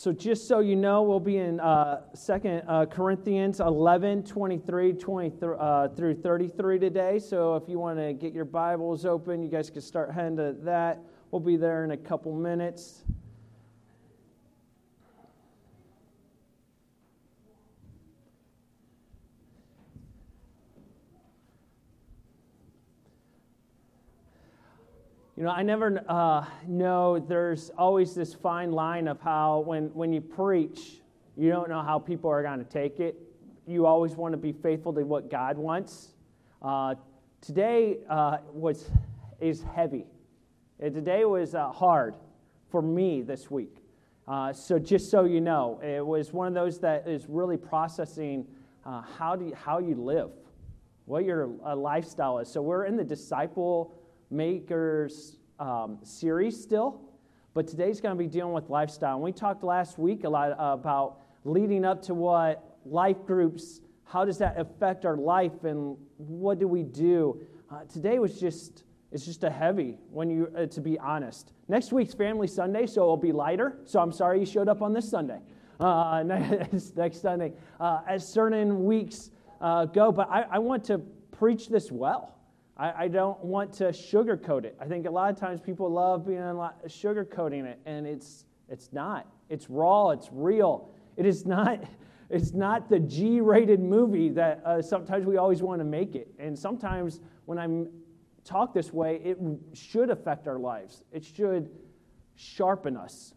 so 0.00 0.12
just 0.12 0.48
so 0.48 0.60
you 0.60 0.76
know, 0.76 1.02
we'll 1.02 1.20
be 1.20 1.36
in 1.36 1.60
uh, 1.60 2.00
2 2.14 2.32
uh, 2.66 2.86
Corinthians 2.86 3.60
11, 3.60 4.22
23 4.22 4.94
20, 4.94 5.32
uh, 5.42 5.88
through 5.88 6.14
33 6.14 6.78
today. 6.78 7.18
So 7.18 7.54
if 7.56 7.64
you 7.68 7.78
want 7.78 7.98
to 7.98 8.14
get 8.14 8.32
your 8.32 8.46
Bibles 8.46 9.04
open, 9.04 9.42
you 9.42 9.50
guys 9.50 9.68
can 9.68 9.82
start 9.82 10.10
heading 10.10 10.38
to 10.38 10.56
that. 10.62 11.02
We'll 11.30 11.40
be 11.42 11.58
there 11.58 11.84
in 11.84 11.90
a 11.90 11.98
couple 11.98 12.34
minutes. 12.34 13.04
You 25.40 25.46
know, 25.46 25.52
I 25.52 25.62
never 25.62 26.04
uh, 26.06 26.44
know, 26.68 27.18
there's 27.18 27.70
always 27.78 28.14
this 28.14 28.34
fine 28.34 28.72
line 28.72 29.08
of 29.08 29.22
how, 29.22 29.60
when, 29.60 29.84
when 29.94 30.12
you 30.12 30.20
preach, 30.20 31.00
you 31.34 31.48
don't 31.48 31.70
know 31.70 31.80
how 31.80 31.98
people 31.98 32.28
are 32.28 32.42
going 32.42 32.58
to 32.58 32.70
take 32.70 33.00
it. 33.00 33.16
You 33.66 33.86
always 33.86 34.16
want 34.16 34.34
to 34.34 34.36
be 34.36 34.52
faithful 34.52 34.92
to 34.92 35.02
what 35.02 35.30
God 35.30 35.56
wants. 35.56 36.08
Uh, 36.60 36.96
today 37.40 38.00
uh, 38.10 38.36
was, 38.52 38.90
is 39.40 39.64
heavy. 39.74 40.04
Uh, 40.78 40.90
today 40.90 41.24
was 41.24 41.54
uh, 41.54 41.70
hard 41.70 42.16
for 42.68 42.82
me 42.82 43.22
this 43.22 43.50
week. 43.50 43.78
Uh, 44.28 44.52
so, 44.52 44.78
just 44.78 45.10
so 45.10 45.24
you 45.24 45.40
know, 45.40 45.80
it 45.82 46.04
was 46.04 46.34
one 46.34 46.48
of 46.48 46.52
those 46.52 46.78
that 46.80 47.08
is 47.08 47.24
really 47.30 47.56
processing 47.56 48.46
how, 49.16 49.36
do 49.36 49.46
you, 49.46 49.54
how 49.54 49.78
you 49.78 49.94
live, 49.94 50.32
what 51.06 51.24
your 51.24 51.46
lifestyle 51.74 52.40
is. 52.40 52.48
So, 52.52 52.60
we're 52.60 52.84
in 52.84 52.94
the 52.94 53.04
disciple 53.04 53.94
makers 54.30 55.36
um, 55.58 55.98
series 56.02 56.60
still, 56.60 57.00
but 57.54 57.66
today's 57.66 58.00
going 58.00 58.16
to 58.16 58.18
be 58.18 58.28
dealing 58.28 58.52
with 58.52 58.70
lifestyle. 58.70 59.16
And 59.16 59.24
we 59.24 59.32
talked 59.32 59.62
last 59.62 59.98
week 59.98 60.24
a 60.24 60.28
lot 60.28 60.52
about 60.58 61.18
leading 61.44 61.84
up 61.84 62.02
to 62.02 62.14
what 62.14 62.78
life 62.84 63.24
groups, 63.26 63.80
how 64.04 64.24
does 64.24 64.38
that 64.38 64.58
affect 64.58 65.04
our 65.04 65.16
life, 65.16 65.64
and 65.64 65.96
what 66.16 66.58
do 66.58 66.68
we 66.68 66.82
do? 66.82 67.40
Uh, 67.70 67.84
today 67.84 68.18
was 68.18 68.38
just 68.40 68.84
it's 69.12 69.24
just 69.24 69.42
a 69.42 69.50
heavy 69.50 69.98
when 70.10 70.30
you 70.30 70.52
uh, 70.56 70.66
to 70.66 70.80
be 70.80 70.98
honest. 70.98 71.52
Next 71.68 71.92
week's 71.92 72.14
family 72.14 72.46
sunday 72.46 72.86
so 72.86 73.02
it'll 73.02 73.16
be 73.16 73.32
lighter. 73.32 73.78
So 73.84 74.00
i'm 74.00 74.12
sorry 74.12 74.40
you 74.40 74.46
showed 74.46 74.68
up 74.68 74.82
on 74.82 74.92
this 74.92 75.08
sunday. 75.08 75.40
Uh, 75.78 76.22
next, 76.26 76.96
next 76.96 77.22
sunday. 77.22 77.52
Uh, 77.78 78.00
as 78.06 78.26
certain 78.26 78.84
weeks 78.84 79.30
uh, 79.60 79.84
go 79.86 80.10
but 80.12 80.28
I, 80.30 80.42
I 80.42 80.58
want 80.58 80.84
to 80.84 80.98
preach 81.32 81.68
this 81.68 81.90
well 81.92 82.36
I, 82.80 83.04
I 83.04 83.08
don't 83.08 83.44
want 83.44 83.74
to 83.74 83.84
sugarcoat 83.84 84.64
it. 84.64 84.74
I 84.80 84.86
think 84.86 85.06
a 85.06 85.10
lot 85.10 85.30
of 85.30 85.38
times 85.38 85.60
people 85.60 85.90
love 85.90 86.26
being 86.26 86.40
sugarcoating 86.40 87.66
it, 87.66 87.78
and 87.84 88.06
it's 88.06 88.46
it's 88.70 88.92
not. 88.92 89.26
It's 89.50 89.68
raw. 89.68 90.10
It's 90.10 90.30
real. 90.32 90.90
It 91.16 91.26
is 91.26 91.46
not. 91.46 91.84
It's 92.32 92.52
not 92.52 92.88
the 92.88 93.00
G-rated 93.00 93.80
movie 93.80 94.28
that 94.28 94.62
uh, 94.64 94.80
sometimes 94.80 95.26
we 95.26 95.36
always 95.36 95.62
want 95.64 95.80
to 95.80 95.84
make 95.84 96.14
it. 96.14 96.28
And 96.38 96.56
sometimes 96.56 97.18
when 97.46 97.58
I 97.58 97.66
talk 98.44 98.72
this 98.72 98.92
way, 98.92 99.20
it 99.24 99.36
should 99.72 100.10
affect 100.10 100.46
our 100.46 100.60
lives. 100.60 101.02
It 101.10 101.24
should 101.24 101.72
sharpen 102.36 102.96
us. 102.96 103.34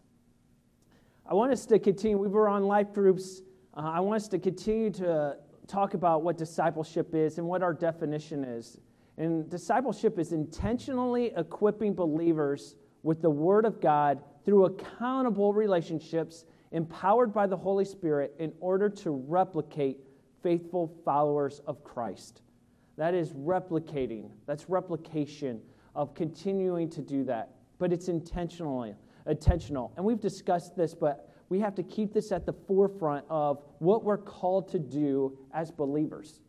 I 1.28 1.34
want 1.34 1.50
us 1.50 1.66
to 1.66 1.80
continue. 1.80 2.18
We 2.18 2.28
were 2.28 2.48
on 2.48 2.62
life 2.68 2.92
groups. 2.92 3.42
Uh, 3.76 3.80
I 3.80 3.98
want 3.98 4.22
us 4.22 4.28
to 4.28 4.38
continue 4.38 4.90
to 4.92 5.38
talk 5.66 5.94
about 5.94 6.22
what 6.22 6.38
discipleship 6.38 7.16
is 7.16 7.38
and 7.38 7.48
what 7.48 7.64
our 7.64 7.74
definition 7.74 8.44
is. 8.44 8.78
And 9.16 9.48
discipleship 9.48 10.18
is 10.18 10.32
intentionally 10.32 11.32
equipping 11.36 11.94
believers 11.94 12.76
with 13.02 13.22
the 13.22 13.30
Word 13.30 13.64
of 13.64 13.80
God 13.80 14.22
through 14.44 14.66
accountable 14.66 15.52
relationships 15.52 16.44
empowered 16.72 17.32
by 17.32 17.46
the 17.46 17.56
Holy 17.56 17.84
Spirit 17.84 18.34
in 18.38 18.52
order 18.60 18.88
to 18.88 19.10
replicate 19.12 20.00
faithful 20.42 20.92
followers 21.04 21.60
of 21.66 21.84
Christ. 21.84 22.42
That 22.96 23.14
is 23.14 23.32
replicating, 23.32 24.30
that's 24.46 24.68
replication 24.68 25.60
of 25.94 26.14
continuing 26.14 26.90
to 26.90 27.00
do 27.00 27.24
that. 27.24 27.50
But 27.78 27.92
it's 27.92 28.08
intentionally 28.08 28.94
intentional. 29.26 29.92
And 29.96 30.04
we've 30.04 30.20
discussed 30.20 30.76
this, 30.76 30.94
but 30.94 31.30
we 31.48 31.60
have 31.60 31.74
to 31.76 31.82
keep 31.82 32.12
this 32.12 32.32
at 32.32 32.46
the 32.46 32.52
forefront 32.52 33.24
of 33.28 33.62
what 33.78 34.04
we're 34.04 34.18
called 34.18 34.68
to 34.70 34.78
do 34.78 35.38
as 35.52 35.70
believers. 35.70 36.40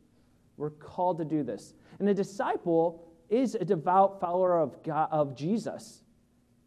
We're 0.58 0.72
called 0.72 1.18
to 1.20 1.26
do 1.26 1.44
this. 1.44 1.74
And 2.00 2.08
a 2.08 2.14
disciple 2.14 3.08
is 3.30 3.56
a 3.56 3.66
devout 3.66 4.20
follower 4.20 4.60
of, 4.60 4.82
God, 4.84 5.10
of 5.12 5.36
Jesus. 5.36 6.04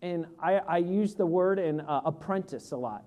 And 0.02 0.26
I, 0.40 0.54
I 0.54 0.78
use 0.78 1.14
the 1.14 1.26
word 1.26 1.58
in 1.58 1.80
uh, 1.80 2.02
apprentice 2.04 2.72
a 2.72 2.76
lot. 2.76 3.04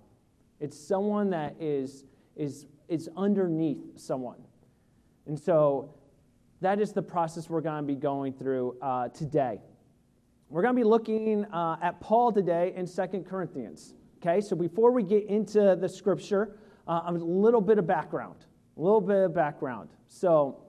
It's 0.60 0.78
someone 0.78 1.30
that 1.32 1.56
is, 1.60 2.06
is, 2.36 2.68
is 2.88 3.10
underneath 3.16 3.98
someone. 3.98 4.40
And 5.26 5.40
so 5.40 5.94
that 6.62 6.80
is 6.80 6.94
the 6.94 7.02
process 7.02 7.50
we're 7.50 7.62
going 7.62 7.82
to 7.82 7.88
be 7.88 7.96
going 7.96 8.34
through 8.34 8.78
uh, 8.82 9.10
today. 9.10 9.60
We're 10.50 10.62
going 10.62 10.76
to 10.76 10.80
be 10.80 10.88
looking 10.88 11.46
uh, 11.46 11.78
at 11.82 12.00
Paul 12.02 12.32
today 12.32 12.74
in 12.76 12.86
Second 12.86 13.26
Corinthians. 13.26 13.96
Okay, 14.18 14.42
so 14.42 14.56
before 14.56 14.92
we 14.92 15.02
get 15.02 15.26
into 15.26 15.76
the 15.76 15.90
scripture, 15.90 16.58
uh, 16.88 17.04
a 17.08 17.14
little 17.14 17.62
bit 17.62 17.78
of 17.78 17.88
background. 17.88 18.46
A 18.78 18.82
little 18.82 19.02
bit 19.02 19.18
of 19.18 19.34
background. 19.34 19.90
So, 20.08 20.61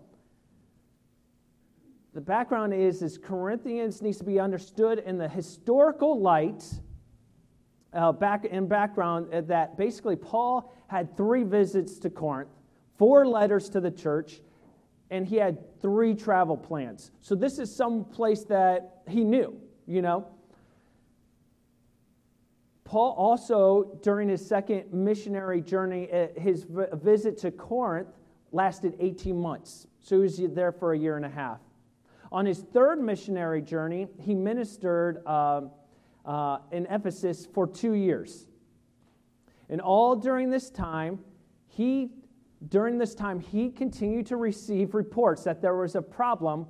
the 2.15 2.21
background 2.21 2.75
is, 2.75 3.01
is 3.01 3.17
Corinthians 3.17 4.03
needs 4.03 4.19
to 4.19 4.25
be 4.25 4.39
understood 4.39 4.99
in 4.99 5.17
the 5.17 5.29
historical 5.29 6.21
light, 6.21 6.63
uh, 7.95 8.13
back 8.13 8.45
in 8.45 8.69
background, 8.69 9.33
uh, 9.33 9.41
that 9.43 9.79
basically 9.79 10.17
Paul 10.17 10.75
had 10.89 11.17
three 11.17 11.43
visits 11.43 11.99
to 12.01 12.11
Corinth, 12.11 12.51
four 12.99 13.27
letters 13.27 13.71
to 13.71 13.81
the 13.81 13.91
church, 13.91 14.41
and 15.11 15.27
he 15.27 15.37
had 15.37 15.81
three 15.81 16.15
travel 16.15 16.57
plans. 16.57 17.13
So 17.21 17.35
this 17.35 17.59
is 17.59 17.75
some 17.75 18.05
place 18.05 18.45
that 18.45 19.03
he 19.09 19.25
knew, 19.25 19.59
you 19.87 20.03
know. 20.03 20.27
Paul 22.85 23.15
also, 23.17 23.99
during 24.03 24.29
his 24.29 24.47
second 24.47 24.93
missionary 24.93 25.63
journey, 25.63 26.13
uh, 26.13 26.29
his 26.39 26.67
visit 26.93 27.39
to 27.39 27.51
Corinth 27.51 28.09
lasted 28.53 28.97
18 29.01 29.35
months. 29.35 29.87
So 30.03 30.17
he 30.17 30.23
was 30.23 30.37
there 30.55 30.73
for 30.73 30.93
a 30.93 30.99
year 30.99 31.17
and 31.17 31.25
a 31.25 31.31
half. 31.31 31.61
On 32.33 32.47
his 32.47 32.61
third 32.61 32.99
missionary 32.99 33.61
journey, 33.61 34.09
he 34.19 34.35
ministered 34.35 35.23
uh, 35.27 35.61
uh, 36.25 36.59
in 36.73 36.87
Ephesus 36.87 37.47
for 37.47 37.67
two 37.67 37.93
years. 37.93 38.47
And 39.69 39.83
all 39.83 40.17
during 40.17 40.51
this 40.51 40.71
time, 40.71 41.19
he 41.69 42.11
during 42.69 42.97
this 42.97 43.15
time 43.15 43.41
he 43.41 43.71
continued 43.71 44.27
to 44.27 44.37
receive 44.37 44.95
reports 44.95 45.45
that 45.45 45.61
there 45.61 45.77
was 45.77 45.95
a 45.95 46.03
problem 46.03 46.67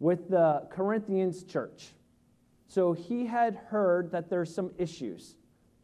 with 0.00 0.28
the 0.28 0.66
Corinthians 0.70 1.44
church. 1.44 1.94
So 2.68 2.92
he 2.92 3.24
had 3.24 3.54
heard 3.54 4.10
that 4.10 4.28
there's 4.28 4.52
some 4.52 4.72
issues. 4.76 5.36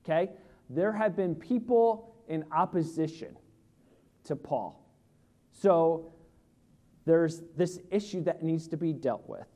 Okay? 0.05 0.31
There 0.69 0.93
have 0.93 1.17
been 1.17 1.35
people 1.35 2.17
in 2.29 2.45
opposition 2.53 3.37
to 4.25 4.37
Paul. 4.37 4.85
So 5.53 6.12
there's 7.05 7.43
this 7.57 7.81
issue 7.91 8.23
that 8.25 8.43
needs 8.43 8.69
to 8.69 8.77
be 8.77 8.93
dealt 8.93 9.29
with. 9.29 9.47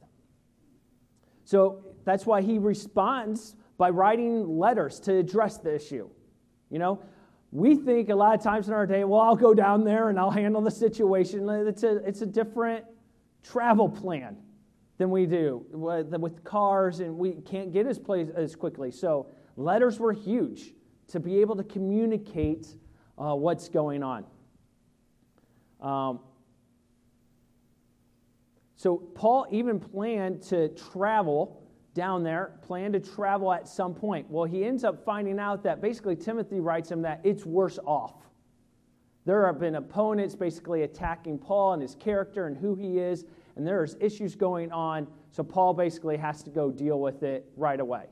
So 1.45 1.84
that's 2.05 2.27
why 2.27 2.43
he 2.43 2.59
responds 2.59 3.57
by 3.79 3.91
writing 3.91 4.59
letters 4.59 4.99
to 5.01 5.15
address 5.15 5.59
the 5.59 5.75
issue. 5.75 6.09
You 6.71 6.79
know, 6.79 7.03
we 7.53 7.77
think 7.77 8.09
a 8.09 8.15
lot 8.15 8.34
of 8.34 8.43
times 8.43 8.69
in 8.69 8.75
our 8.75 8.87
day, 8.87 9.05
well, 9.05 9.21
I'll 9.21 9.37
go 9.37 9.55
down 9.55 9.84
there 9.84 10.09
and 10.09 10.19
I'll 10.19 10.31
handle 10.31 10.61
the 10.61 10.71
situation. 10.71 11.49
It's 11.49 11.84
a, 11.84 11.97
it's 12.07 12.23
a 12.23 12.27
different 12.27 12.84
travel 13.43 13.89
plan 13.89 14.37
than 14.99 15.11
we 15.11 15.27
do 15.27 15.65
with 15.71 16.43
cars, 16.43 17.01
and 17.01 17.17
we 17.17 17.33
can't 17.33 17.73
get 17.73 17.87
as 17.87 17.99
place 17.99 18.28
as 18.34 18.57
quickly. 18.57 18.91
So 18.91 19.28
letters 19.57 20.01
were 20.01 20.13
huge 20.13 20.73
to 21.09 21.21
be 21.21 21.41
able 21.41 21.54
to 21.57 21.65
communicate 21.65 22.66
uh, 23.19 23.34
what's 23.34 23.69
going 23.69 24.03
on. 24.03 24.25
Um, 25.81 26.21
so 28.77 28.99
Paul 28.99 29.47
even 29.51 29.81
planned 29.81 30.43
to 30.45 30.69
travel 30.69 31.63
down 31.95 32.23
there, 32.23 32.59
planned 32.61 32.93
to 32.93 33.01
travel 33.01 33.51
at 33.53 33.67
some 33.67 33.95
point. 33.95 34.31
Well, 34.31 34.45
he 34.45 34.65
ends 34.65 34.84
up 34.84 35.03
finding 35.03 35.39
out 35.39 35.63
that 35.63 35.81
basically 35.81 36.15
Timothy 36.15 36.61
writes 36.61 36.91
him 36.91 37.01
that 37.03 37.21
it's 37.25 37.47
worse 37.47 37.78
off. 37.87 38.13
There 39.25 39.47
have 39.47 39.59
been 39.59 39.77
opponents 39.77 40.37
basically 40.37 40.83
attacking 40.83 41.39
Paul 41.39 41.73
and 41.73 41.83
his 41.83 41.95
character 41.95 42.47
and 42.47 42.57
who 42.57 42.75
he 42.75 42.99
is, 42.99 43.25
and 43.57 43.67
there's 43.67 43.97
issues 43.99 44.37
going 44.37 44.71
on. 44.71 45.07
So 45.31 45.43
Paul 45.43 45.72
basically 45.72 46.19
has 46.19 46.43
to 46.43 46.51
go 46.51 46.71
deal 46.71 47.01
with 47.01 47.22
it 47.22 47.51
right 47.57 47.81
away. 47.81 48.05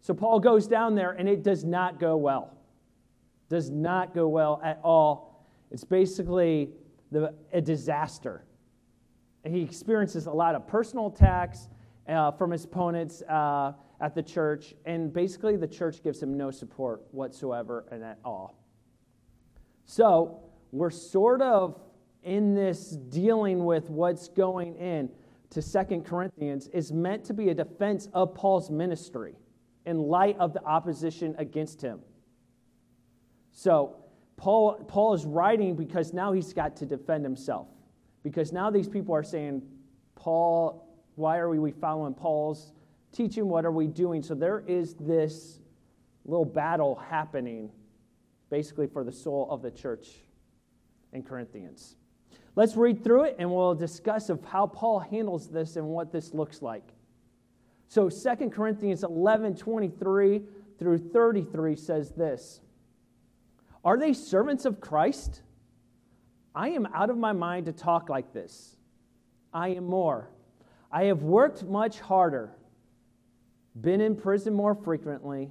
So 0.00 0.12
Paul 0.12 0.40
goes 0.40 0.66
down 0.66 0.96
there, 0.96 1.12
and 1.12 1.28
it 1.28 1.44
does 1.44 1.64
not 1.64 2.00
go 2.00 2.16
well. 2.16 2.58
Does 3.48 3.70
not 3.70 4.12
go 4.12 4.26
well 4.28 4.60
at 4.62 4.80
all. 4.82 5.46
It's 5.70 5.84
basically 5.84 6.70
the, 7.10 7.32
a 7.52 7.60
disaster 7.60 8.44
he 9.52 9.62
experiences 9.62 10.26
a 10.26 10.32
lot 10.32 10.54
of 10.54 10.66
personal 10.66 11.08
attacks 11.08 11.68
uh, 12.08 12.30
from 12.32 12.50
his 12.50 12.64
opponents 12.64 13.22
uh, 13.22 13.72
at 14.00 14.14
the 14.14 14.22
church, 14.22 14.74
and 14.84 15.12
basically 15.12 15.56
the 15.56 15.66
church 15.66 16.02
gives 16.02 16.22
him 16.22 16.36
no 16.36 16.50
support 16.50 17.02
whatsoever 17.10 17.84
and 17.90 18.02
at 18.02 18.18
all. 18.24 18.58
So 19.86 20.40
we're 20.72 20.90
sort 20.90 21.42
of 21.42 21.80
in 22.22 22.54
this 22.54 22.90
dealing 22.90 23.64
with 23.64 23.90
what's 23.90 24.28
going 24.28 24.76
in 24.76 25.10
to 25.50 25.62
Second 25.62 26.04
Corinthians 26.04 26.68
is 26.68 26.92
meant 26.92 27.24
to 27.24 27.34
be 27.34 27.50
a 27.50 27.54
defense 27.54 28.08
of 28.12 28.34
Paul's 28.34 28.70
ministry 28.70 29.34
in 29.86 29.98
light 29.98 30.36
of 30.38 30.52
the 30.52 30.64
opposition 30.64 31.34
against 31.38 31.80
him. 31.80 32.00
So 33.52 33.96
Paul, 34.36 34.84
Paul 34.88 35.14
is 35.14 35.24
writing 35.24 35.76
because 35.76 36.12
now 36.12 36.32
he's 36.32 36.52
got 36.52 36.76
to 36.76 36.86
defend 36.86 37.24
himself. 37.24 37.68
Because 38.24 38.52
now 38.52 38.70
these 38.70 38.88
people 38.88 39.14
are 39.14 39.22
saying, 39.22 39.62
Paul, 40.16 40.88
why 41.14 41.38
are 41.38 41.48
we 41.48 41.70
following 41.70 42.14
Paul's 42.14 42.72
teaching? 43.12 43.48
What 43.48 43.64
are 43.64 43.70
we 43.70 43.86
doing? 43.86 44.22
So 44.22 44.34
there 44.34 44.64
is 44.66 44.94
this 44.94 45.60
little 46.24 46.44
battle 46.44 46.96
happening 46.96 47.70
basically 48.50 48.86
for 48.86 49.04
the 49.04 49.12
soul 49.12 49.46
of 49.50 49.62
the 49.62 49.70
church 49.70 50.08
in 51.12 51.22
Corinthians. 51.22 51.96
Let's 52.56 52.76
read 52.76 53.04
through 53.04 53.24
it 53.24 53.36
and 53.38 53.50
we'll 53.52 53.74
discuss 53.74 54.28
of 54.30 54.44
how 54.44 54.66
Paul 54.66 55.00
handles 55.00 55.48
this 55.48 55.76
and 55.76 55.86
what 55.86 56.12
this 56.12 56.32
looks 56.32 56.62
like. 56.62 56.84
So 57.88 58.08
2 58.08 58.50
Corinthians 58.50 59.04
11, 59.04 59.56
23 59.56 60.42
through 60.78 60.98
33 60.98 61.76
says 61.76 62.10
this 62.10 62.60
Are 63.84 63.96
they 63.96 64.12
servants 64.12 64.64
of 64.64 64.80
Christ? 64.80 65.42
I 66.54 66.68
am 66.70 66.86
out 66.94 67.10
of 67.10 67.18
my 67.18 67.32
mind 67.32 67.66
to 67.66 67.72
talk 67.72 68.08
like 68.08 68.32
this. 68.32 68.76
I 69.52 69.68
am 69.68 69.84
more. 69.84 70.30
I 70.92 71.04
have 71.04 71.22
worked 71.22 71.64
much 71.64 72.00
harder, 72.00 72.52
been 73.80 74.00
in 74.00 74.14
prison 74.14 74.54
more 74.54 74.74
frequently, 74.74 75.50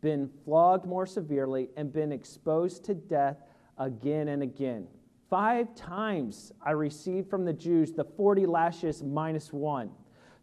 been 0.00 0.28
flogged 0.44 0.86
more 0.86 1.06
severely, 1.06 1.68
and 1.76 1.92
been 1.92 2.10
exposed 2.10 2.84
to 2.86 2.94
death 2.94 3.36
again 3.78 4.28
and 4.28 4.42
again. 4.42 4.88
Five 5.30 5.74
times 5.74 6.52
I 6.64 6.72
received 6.72 7.28
from 7.28 7.44
the 7.44 7.52
Jews 7.52 7.92
the 7.92 8.04
40 8.04 8.46
lashes 8.46 9.02
minus 9.02 9.52
one. 9.52 9.90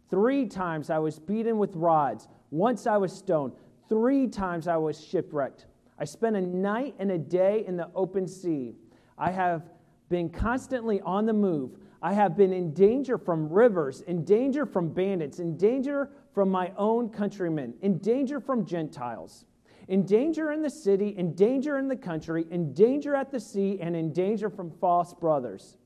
Three 0.08 0.46
times 0.46 0.90
I 0.90 0.98
was 0.98 1.18
beaten 1.18 1.58
with 1.58 1.74
rods. 1.74 2.28
Once 2.50 2.86
I 2.86 2.96
was 2.96 3.12
stoned. 3.12 3.52
Three 3.88 4.28
times 4.28 4.68
I 4.68 4.76
was 4.76 5.02
shipwrecked. 5.04 5.66
I 5.98 6.04
spent 6.04 6.36
a 6.36 6.40
night 6.40 6.94
and 6.98 7.10
a 7.10 7.18
day 7.18 7.64
in 7.66 7.76
the 7.76 7.90
open 7.94 8.28
sea. 8.28 8.76
I 9.18 9.30
have 9.30 9.62
been 10.08 10.28
constantly 10.28 11.00
on 11.00 11.26
the 11.26 11.32
move. 11.32 11.78
I 12.02 12.12
have 12.12 12.36
been 12.36 12.52
in 12.52 12.72
danger 12.72 13.18
from 13.18 13.48
rivers, 13.48 14.02
in 14.02 14.24
danger 14.24 14.66
from 14.66 14.90
bandits, 14.90 15.38
in 15.38 15.56
danger 15.56 16.10
from 16.34 16.50
my 16.50 16.72
own 16.76 17.08
countrymen, 17.08 17.74
in 17.80 17.98
danger 17.98 18.40
from 18.40 18.66
Gentiles 18.66 19.46
in 19.88 20.04
danger 20.04 20.50
in 20.50 20.62
the 20.62 20.70
city, 20.70 21.14
in 21.16 21.34
danger 21.34 21.78
in 21.78 21.88
the 21.88 21.96
country, 21.96 22.46
in 22.50 22.72
danger 22.74 23.14
at 23.14 23.30
the 23.30 23.38
sea, 23.38 23.78
and 23.80 23.94
in 23.94 24.12
danger 24.12 24.50
from 24.50 24.70
false 24.70 25.14
brothers. 25.14 25.76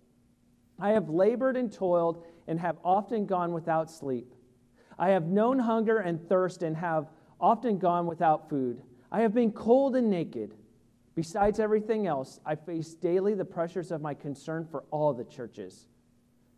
I 0.79 0.91
have 0.91 1.11
labored 1.11 1.57
and 1.57 1.71
toiled 1.71 2.25
and 2.47 2.59
have 2.59 2.79
often 2.83 3.27
gone 3.27 3.53
without 3.53 3.91
sleep. 3.91 4.35
I 4.99 5.11
have 5.11 5.27
known 5.27 5.59
hunger 5.59 5.99
and 5.99 6.21
thirst 6.29 6.63
and 6.63 6.77
have 6.77 7.09
often 7.39 7.79
gone 7.79 8.07
without 8.07 8.49
food. 8.49 8.83
I 9.13 9.21
have 9.21 9.35
been 9.35 9.53
cold 9.53 9.97
and 9.97 10.09
naked. 10.09 10.55
Besides 11.15 11.59
everything 11.59 12.07
else, 12.07 12.41
I 12.47 12.55
face 12.55 12.95
daily 12.95 13.35
the 13.35 13.45
pressures 13.45 13.91
of 13.91 14.01
my 14.01 14.15
concern 14.15 14.67
for 14.71 14.85
all 14.91 15.13
the 15.13 15.25
churches. 15.25 15.87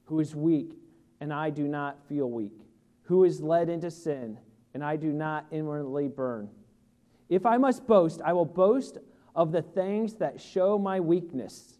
Who 0.04 0.20
is 0.20 0.36
weak, 0.36 0.72
and 1.20 1.32
I 1.32 1.50
do 1.50 1.66
not 1.66 1.98
feel 2.08 2.30
weak? 2.30 2.58
Who 3.04 3.24
is 3.24 3.40
led 3.40 3.68
into 3.68 3.90
sin, 3.90 4.38
and 4.74 4.84
I 4.84 4.96
do 4.96 5.12
not 5.12 5.46
inwardly 5.50 6.08
burn? 6.08 6.48
If 7.28 7.46
I 7.46 7.56
must 7.56 7.86
boast, 7.86 8.20
I 8.22 8.34
will 8.34 8.44
boast 8.44 8.98
of 9.34 9.52
the 9.52 9.62
things 9.62 10.14
that 10.16 10.40
show 10.40 10.78
my 10.78 11.00
weakness. 11.00 11.78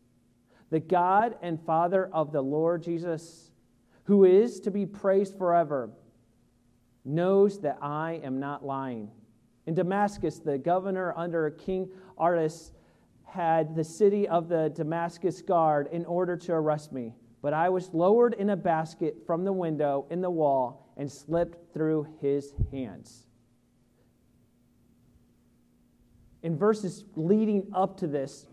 The 0.71 0.81
God 0.81 1.37
and 1.43 1.61
Father 1.61 2.09
of 2.13 2.33
the 2.33 2.41
Lord 2.41 2.83
Jesus, 2.83 3.51
who 4.05 4.25
is 4.25 4.61
to 4.61 4.71
be 4.71 4.87
praised 4.87 5.37
forever, 5.37 5.91
knows 7.05 7.61
that 7.61 7.79
I 7.83 8.21
am 8.25 8.41
not 8.41 8.65
lying. 8.65 9.11
In 9.67 9.75
Damascus, 9.75 10.39
the 10.39 10.59
governor 10.59 11.15
under 11.17 11.51
King 11.51 11.89
Aretas 12.21 12.73
had 13.25 13.75
the 13.75 13.85
city 13.85 14.29
of 14.29 14.49
the 14.49 14.71
Damascus 14.75 15.41
guard 15.41 15.89
in 15.93 16.05
order 16.05 16.37
to 16.37 16.53
arrest 16.53 16.93
me. 16.93 17.15
But 17.41 17.55
I 17.55 17.69
was 17.69 17.93
lowered 17.93 18.35
in 18.35 18.51
a 18.51 18.57
basket 18.57 19.17
from 19.27 19.45
the 19.45 19.53
window 19.53 20.07
in 20.11 20.21
the 20.21 20.31
wall 20.31 20.93
and 20.97 21.11
slipped 21.11 21.73
through 21.73 22.07
his 22.21 22.55
hands 22.71 23.27
in 26.43 26.57
verses 26.57 27.05
leading 27.15 27.67
up 27.73 27.97
to 27.99 28.07
this, 28.07 28.47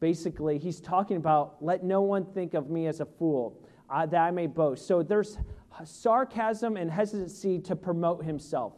basically, 0.00 0.58
he's 0.58 0.80
talking 0.80 1.16
about 1.16 1.56
let 1.60 1.82
no 1.82 2.02
one 2.02 2.24
think 2.24 2.54
of 2.54 2.70
me 2.70 2.86
as 2.86 3.00
a 3.00 3.06
fool, 3.06 3.62
uh, 3.90 4.06
that 4.06 4.20
I 4.20 4.30
may 4.30 4.46
boast. 4.46 4.86
So 4.86 5.02
there's 5.02 5.38
sarcasm 5.84 6.76
and 6.76 6.90
hesitancy 6.90 7.58
to 7.60 7.74
promote 7.74 8.24
himself. 8.24 8.74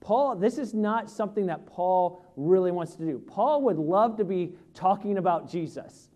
Paul, 0.00 0.36
this 0.36 0.58
is 0.58 0.74
not 0.74 1.10
something 1.10 1.46
that 1.46 1.66
Paul 1.66 2.24
really 2.36 2.70
wants 2.70 2.94
to 2.96 3.04
do. 3.04 3.18
Paul 3.18 3.62
would 3.62 3.78
love 3.78 4.16
to 4.18 4.24
be 4.24 4.54
talking 4.74 5.18
about 5.18 5.50
Jesus, 5.50 6.10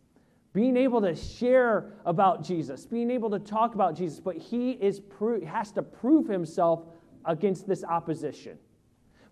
being 0.52 0.76
able 0.76 1.00
to 1.00 1.14
share 1.14 1.92
about 2.04 2.44
Jesus, 2.44 2.86
being 2.86 3.10
able 3.10 3.30
to 3.30 3.38
talk 3.38 3.74
about 3.74 3.96
Jesus, 3.96 4.20
but 4.20 4.36
he 4.36 4.72
is 4.72 5.00
pro- 5.00 5.44
has 5.44 5.72
to 5.72 5.82
prove 5.82 6.28
himself 6.28 6.84
against 7.24 7.66
this 7.66 7.84
opposition. 7.84 8.58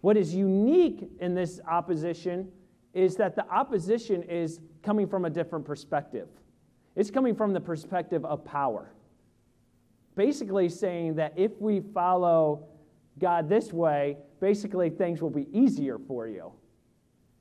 What 0.01 0.17
is 0.17 0.35
unique 0.35 1.09
in 1.21 1.35
this 1.35 1.61
opposition 1.69 2.51
is 2.95 3.17
that 3.17 3.37
the 3.37 3.49
opposition 3.49 4.23
is 4.23 4.61
coming 4.83 5.07
from 5.07 5.25
a 5.25 5.31
different 5.31 5.65
perspective. 5.65 6.29
It's 6.97 7.11
coming 7.11 7.35
from 7.35 7.53
the 7.53 7.61
perspective 7.61 8.25
of 8.25 8.45
power. 8.45 8.93
Basically, 10.17 10.69
saying 10.69 11.15
that 11.15 11.35
if 11.37 11.53
we 11.61 11.81
follow 11.81 12.67
God 13.21 13.49
this 13.49 13.73
way, 13.73 14.17
basically 14.41 14.91
things 14.91 15.23
will 15.23 15.31
be 15.31 15.47
easier 15.53 15.99
for 15.99 16.27
you. 16.27 16.53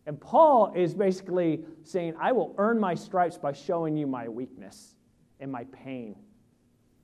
And 0.06 0.20
Paul 0.20 0.74
is 0.76 0.94
basically 0.94 1.64
saying, 1.84 2.16
I 2.20 2.32
will 2.32 2.54
earn 2.58 2.80
my 2.80 2.96
stripes 2.96 3.38
by 3.38 3.54
showing 3.54 3.98
you 3.98 4.06
my 4.08 4.28
weakness 4.28 4.96
and 5.40 5.52
my 5.52 5.64
pain 5.66 6.16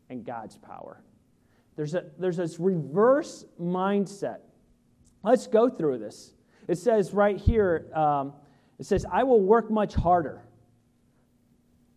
and 0.09 0.25
God's 0.25 0.57
power. 0.57 1.01
There's, 1.75 1.93
a, 1.93 2.05
there's 2.17 2.37
this 2.37 2.59
reverse 2.59 3.45
mindset 3.61 4.39
Let's 5.25 5.47
go 5.47 5.69
through 5.69 5.97
this. 5.97 6.33
It 6.67 6.77
says 6.77 7.11
right 7.11 7.35
here, 7.35 7.87
um, 7.95 8.33
it 8.77 8.85
says, 8.85 9.07
I 9.11 9.23
will 9.23 9.41
work 9.41 9.71
much 9.71 9.95
harder. 9.95 10.43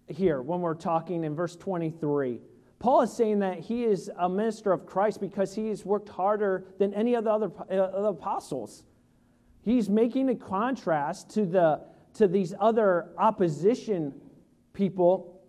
Here, 0.06 0.40
when 0.40 0.62
we're 0.62 0.75
talking 0.75 1.25
in 1.25 1.35
verse 1.35 1.54
23, 1.54 2.40
Paul 2.78 3.02
is 3.02 3.12
saying 3.12 3.40
that 3.40 3.58
he 3.58 3.85
is 3.85 4.11
a 4.18 4.28
minister 4.28 4.73
of 4.73 4.87
Christ 4.87 5.20
because 5.20 5.54
he 5.54 5.68
has 5.68 5.85
worked 5.85 6.08
harder 6.08 6.64
than 6.78 6.94
any 6.94 7.14
of 7.14 7.25
the 7.25 7.30
other, 7.30 7.50
uh, 7.70 7.75
apostles. 8.04 8.85
He's 9.62 9.88
making 9.88 10.28
a 10.28 10.35
contrast 10.35 11.30
to, 11.30 11.44
the, 11.44 11.80
to 12.14 12.28
these 12.28 12.54
other 12.61 13.08
opposition 13.18 14.14
people 14.73 15.40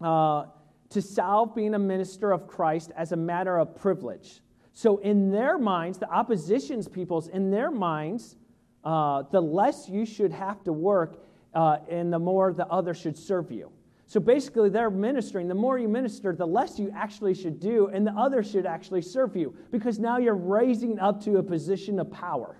uh, 0.00 0.46
to 0.90 1.02
Sal 1.02 1.46
being 1.46 1.74
a 1.74 1.78
minister 1.78 2.32
of 2.32 2.46
Christ 2.46 2.92
as 2.96 3.12
a 3.12 3.16
matter 3.16 3.58
of 3.58 3.74
privilege. 3.74 4.40
So, 4.72 4.98
in 4.98 5.30
their 5.30 5.58
minds, 5.58 5.98
the 5.98 6.08
opposition's 6.08 6.88
peoples, 6.88 7.28
in 7.28 7.50
their 7.50 7.70
minds, 7.70 8.36
uh, 8.84 9.24
the 9.30 9.40
less 9.40 9.88
you 9.88 10.06
should 10.06 10.32
have 10.32 10.62
to 10.64 10.72
work 10.72 11.22
uh, 11.54 11.78
and 11.90 12.12
the 12.12 12.18
more 12.18 12.52
the 12.52 12.66
other 12.68 12.94
should 12.94 13.16
serve 13.16 13.50
you. 13.52 13.70
So 14.12 14.20
basically, 14.20 14.68
they're 14.68 14.90
ministering. 14.90 15.48
The 15.48 15.54
more 15.54 15.78
you 15.78 15.88
minister, 15.88 16.34
the 16.34 16.46
less 16.46 16.78
you 16.78 16.92
actually 16.94 17.32
should 17.32 17.58
do, 17.58 17.86
and 17.86 18.06
the 18.06 18.10
other 18.10 18.42
should 18.42 18.66
actually 18.66 19.00
serve 19.00 19.34
you 19.34 19.56
because 19.70 19.98
now 19.98 20.18
you're 20.18 20.34
raising 20.34 20.98
up 20.98 21.24
to 21.24 21.38
a 21.38 21.42
position 21.42 21.98
of 21.98 22.10
power. 22.10 22.58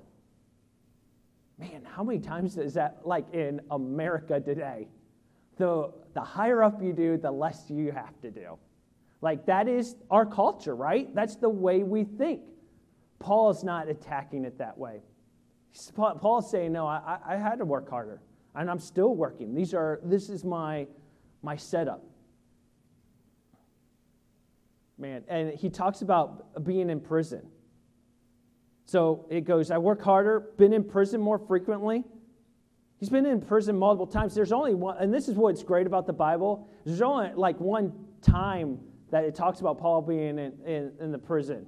Man, 1.59 1.85
how 1.85 2.05
many 2.05 2.21
times 2.21 2.57
is 2.57 2.73
that 2.73 3.01
like 3.05 3.35
in 3.35 3.61
America 3.71 4.41
today? 4.41 4.89
The, 5.59 5.93
the 6.15 6.23
higher 6.23 6.63
up 6.63 6.83
you 6.83 6.95
do, 6.95 7.19
the 7.19 7.31
less 7.31 7.69
you 7.69 7.93
have 7.93 8.19
to 8.23 8.31
do. 8.31 8.57
Like, 9.21 9.45
that 9.45 9.69
is 9.69 9.97
our 10.11 10.25
culture, 10.25 10.75
right? 10.75 11.15
That's 11.15 11.37
the 11.37 11.51
way 11.51 11.83
we 11.83 12.05
think. 12.05 12.41
Paul 13.19 13.51
is 13.51 13.63
not 13.63 13.91
attacking 13.91 14.47
it 14.47 14.57
that 14.57 14.79
way. 14.79 15.03
Paul's 15.95 16.51
saying, 16.51 16.73
no, 16.73 16.87
I, 16.87 17.19
I 17.27 17.37
had 17.37 17.59
to 17.59 17.67
work 17.67 17.91
harder, 17.91 18.23
and 18.55 18.71
I'm 18.71 18.79
still 18.79 19.15
working. 19.15 19.55
These 19.55 19.75
are, 19.75 20.01
this 20.03 20.31
is 20.31 20.45
my, 20.45 20.87
my 21.43 21.57
setup. 21.57 22.05
Man, 24.99 25.25
and 25.29 25.53
he 25.53 25.69
talks 25.69 26.03
about 26.03 26.65
being 26.65 26.89
in 26.89 27.01
prison. 27.01 27.43
So 28.87 29.27
it 29.31 29.43
goes, 29.45 29.71
I 29.71 29.79
work 29.79 30.03
harder, 30.03 30.41
been 30.59 30.73
in 30.73 30.85
prison 30.85 31.21
more 31.21 31.39
frequently. 31.39 32.05
He's 32.99 33.09
been 33.09 33.27
in 33.27 33.41
prison 33.41 33.77
multiple 33.77 34.07
times. 34.07 34.35
There's 34.35 34.53
only 34.53 34.75
one, 34.75 34.97
and 34.99 35.13
this 35.13 35.29
is 35.29 35.35
what's 35.35 35.63
great 35.63 35.87
about 35.87 36.07
the 36.07 36.13
Bible. 36.13 36.69
There's 36.85 37.03
only 37.03 37.31
like 37.35 37.59
one 37.59 37.93
time 38.21 38.79
that 39.11 39.25
it 39.25 39.35
talks 39.35 39.61
about 39.61 39.79
Paul 39.79 40.03
being 40.03 40.39
in, 40.39 40.53
in, 40.65 40.93
in 41.01 41.11
the 41.11 41.19
prison. 41.19 41.67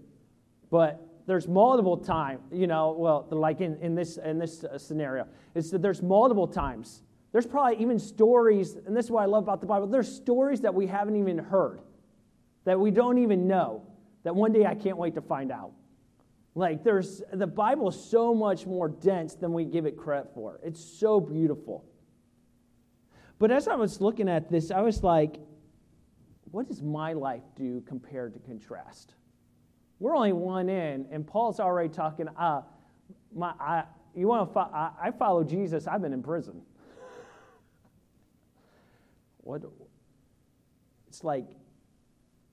But 0.70 1.00
there's 1.26 1.48
multiple 1.48 1.96
times, 1.96 2.40
you 2.52 2.66
know, 2.66 2.94
well, 2.96 3.26
like 3.30 3.60
in, 3.60 3.76
in 3.80 3.94
this, 3.94 4.18
in 4.18 4.38
this 4.38 4.64
uh, 4.64 4.78
scenario, 4.78 5.26
it's 5.54 5.70
that 5.70 5.82
there's 5.82 6.02
multiple 6.02 6.46
times. 6.46 7.03
There's 7.34 7.46
probably 7.48 7.82
even 7.82 7.98
stories, 7.98 8.76
and 8.86 8.96
this 8.96 9.06
is 9.06 9.10
what 9.10 9.22
I 9.22 9.26
love 9.26 9.42
about 9.42 9.60
the 9.60 9.66
Bible, 9.66 9.88
there's 9.88 10.06
stories 10.06 10.60
that 10.60 10.72
we 10.72 10.86
haven't 10.86 11.16
even 11.16 11.36
heard, 11.36 11.80
that 12.64 12.78
we 12.78 12.92
don't 12.92 13.18
even 13.18 13.48
know, 13.48 13.82
that 14.22 14.36
one 14.36 14.52
day 14.52 14.64
I 14.64 14.76
can't 14.76 14.96
wait 14.96 15.16
to 15.16 15.20
find 15.20 15.50
out. 15.50 15.72
Like 16.54 16.84
there's 16.84 17.22
the 17.32 17.48
Bible 17.48 17.88
is 17.88 18.00
so 18.00 18.36
much 18.36 18.66
more 18.66 18.88
dense 18.88 19.34
than 19.34 19.52
we 19.52 19.64
give 19.64 19.84
it 19.84 19.96
credit 19.96 20.30
for. 20.32 20.60
It's 20.62 20.78
so 20.78 21.18
beautiful. 21.18 21.84
But 23.40 23.50
as 23.50 23.66
I 23.66 23.74
was 23.74 24.00
looking 24.00 24.28
at 24.28 24.48
this, 24.48 24.70
I 24.70 24.82
was 24.82 25.02
like, 25.02 25.40
what 26.52 26.68
does 26.68 26.82
my 26.82 27.14
life 27.14 27.42
do 27.56 27.82
compared 27.84 28.34
to 28.34 28.38
contrast? 28.38 29.14
We're 29.98 30.14
only 30.14 30.32
one 30.32 30.68
in, 30.68 31.06
and 31.10 31.26
Paul's 31.26 31.58
already 31.58 31.88
talking. 31.88 32.28
Uh, 32.28 32.60
my, 33.34 33.54
I, 33.58 33.82
you 34.14 34.28
want 34.28 34.48
to? 34.48 34.54
Fo- 34.54 34.70
I, 34.72 34.90
I 35.02 35.10
follow 35.10 35.42
Jesus. 35.42 35.88
I've 35.88 36.00
been 36.00 36.12
in 36.12 36.22
prison. 36.22 36.62
What? 39.44 39.62
It's 41.08 41.22
like 41.22 41.46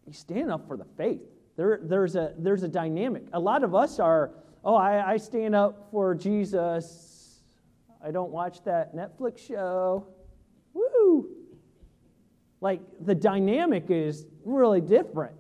you 0.06 0.14
stand 0.14 0.52
up 0.52 0.68
for 0.68 0.78
the 0.78 0.86
faith. 0.98 1.22
There, 1.58 1.80
there's, 1.84 2.16
a, 2.16 2.34
there's 2.38 2.64
a 2.64 2.68
dynamic. 2.68 3.24
A 3.34 3.40
lot 3.40 3.64
of 3.64 3.76
us 3.76 4.00
are, 4.00 4.32
oh, 4.64 4.76
I, 4.76 5.14
I 5.14 5.18
stand 5.18 5.56
up 5.56 5.90
for 5.92 6.16
Jesus. 6.16 7.42
I 8.04 8.12
don't 8.12 8.32
watch 8.32 8.64
that 8.64 8.96
Netflix 8.96 9.40
show. 9.40 10.08
Woo! 10.74 11.30
Like 12.62 12.82
the 13.02 13.16
dynamic 13.16 13.86
is 13.90 14.26
really 14.46 14.82
different. 14.82 15.36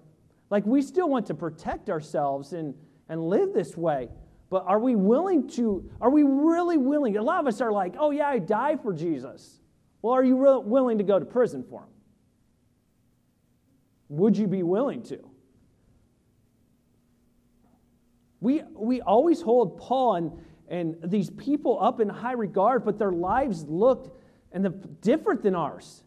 Like 0.49 0.65
we 0.65 0.81
still 0.81 1.09
want 1.09 1.27
to 1.27 1.33
protect 1.33 1.89
ourselves 1.89 2.53
and, 2.53 2.75
and 3.09 3.23
live 3.23 3.53
this 3.53 3.77
way. 3.77 4.09
But 4.49 4.65
are 4.65 4.79
we 4.79 4.95
willing 4.95 5.47
to, 5.51 5.89
are 6.01 6.09
we 6.09 6.23
really 6.23 6.77
willing? 6.77 7.15
A 7.15 7.21
lot 7.23 7.39
of 7.39 7.47
us 7.47 7.61
are 7.61 7.71
like, 7.71 7.95
oh, 7.97 8.11
yeah, 8.11 8.27
I 8.27 8.39
die 8.39 8.75
for 8.75 8.93
Jesus. 8.93 9.60
Well, 10.01 10.13
are 10.13 10.23
you 10.23 10.37
really 10.37 10.63
willing 10.65 10.97
to 10.97 11.03
go 11.03 11.19
to 11.19 11.25
prison 11.25 11.63
for 11.69 11.81
them? 11.81 11.89
Would 14.09 14.37
you 14.37 14.47
be 14.47 14.63
willing 14.63 15.03
to? 15.03 15.19
We, 18.39 18.63
we 18.73 19.01
always 19.01 19.41
hold 19.41 19.77
Paul 19.77 20.15
and, 20.15 20.31
and 20.67 20.97
these 21.03 21.29
people 21.29 21.81
up 21.81 21.99
in 21.99 22.09
high 22.09 22.31
regard, 22.31 22.83
but 22.83 22.97
their 22.97 23.11
lives 23.11 23.63
looked 23.65 24.09
and 24.51 24.65
the, 24.65 24.69
different 24.69 25.43
than 25.43 25.55
ours. 25.55 26.03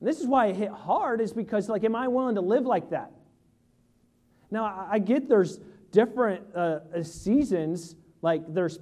And 0.00 0.08
this 0.08 0.20
is 0.20 0.26
why 0.26 0.46
it 0.46 0.56
hit 0.56 0.70
hard, 0.70 1.20
is 1.20 1.32
because, 1.32 1.68
like, 1.68 1.84
am 1.84 1.96
I 1.96 2.06
willing 2.08 2.36
to 2.36 2.40
live 2.40 2.64
like 2.64 2.90
that? 2.90 3.10
Now, 4.50 4.64
I, 4.64 4.88
I 4.92 4.98
get 5.00 5.28
there's 5.28 5.58
different 5.90 6.54
uh, 6.54 7.02
seasons, 7.02 7.96
like, 8.22 8.42
there's 8.54 8.78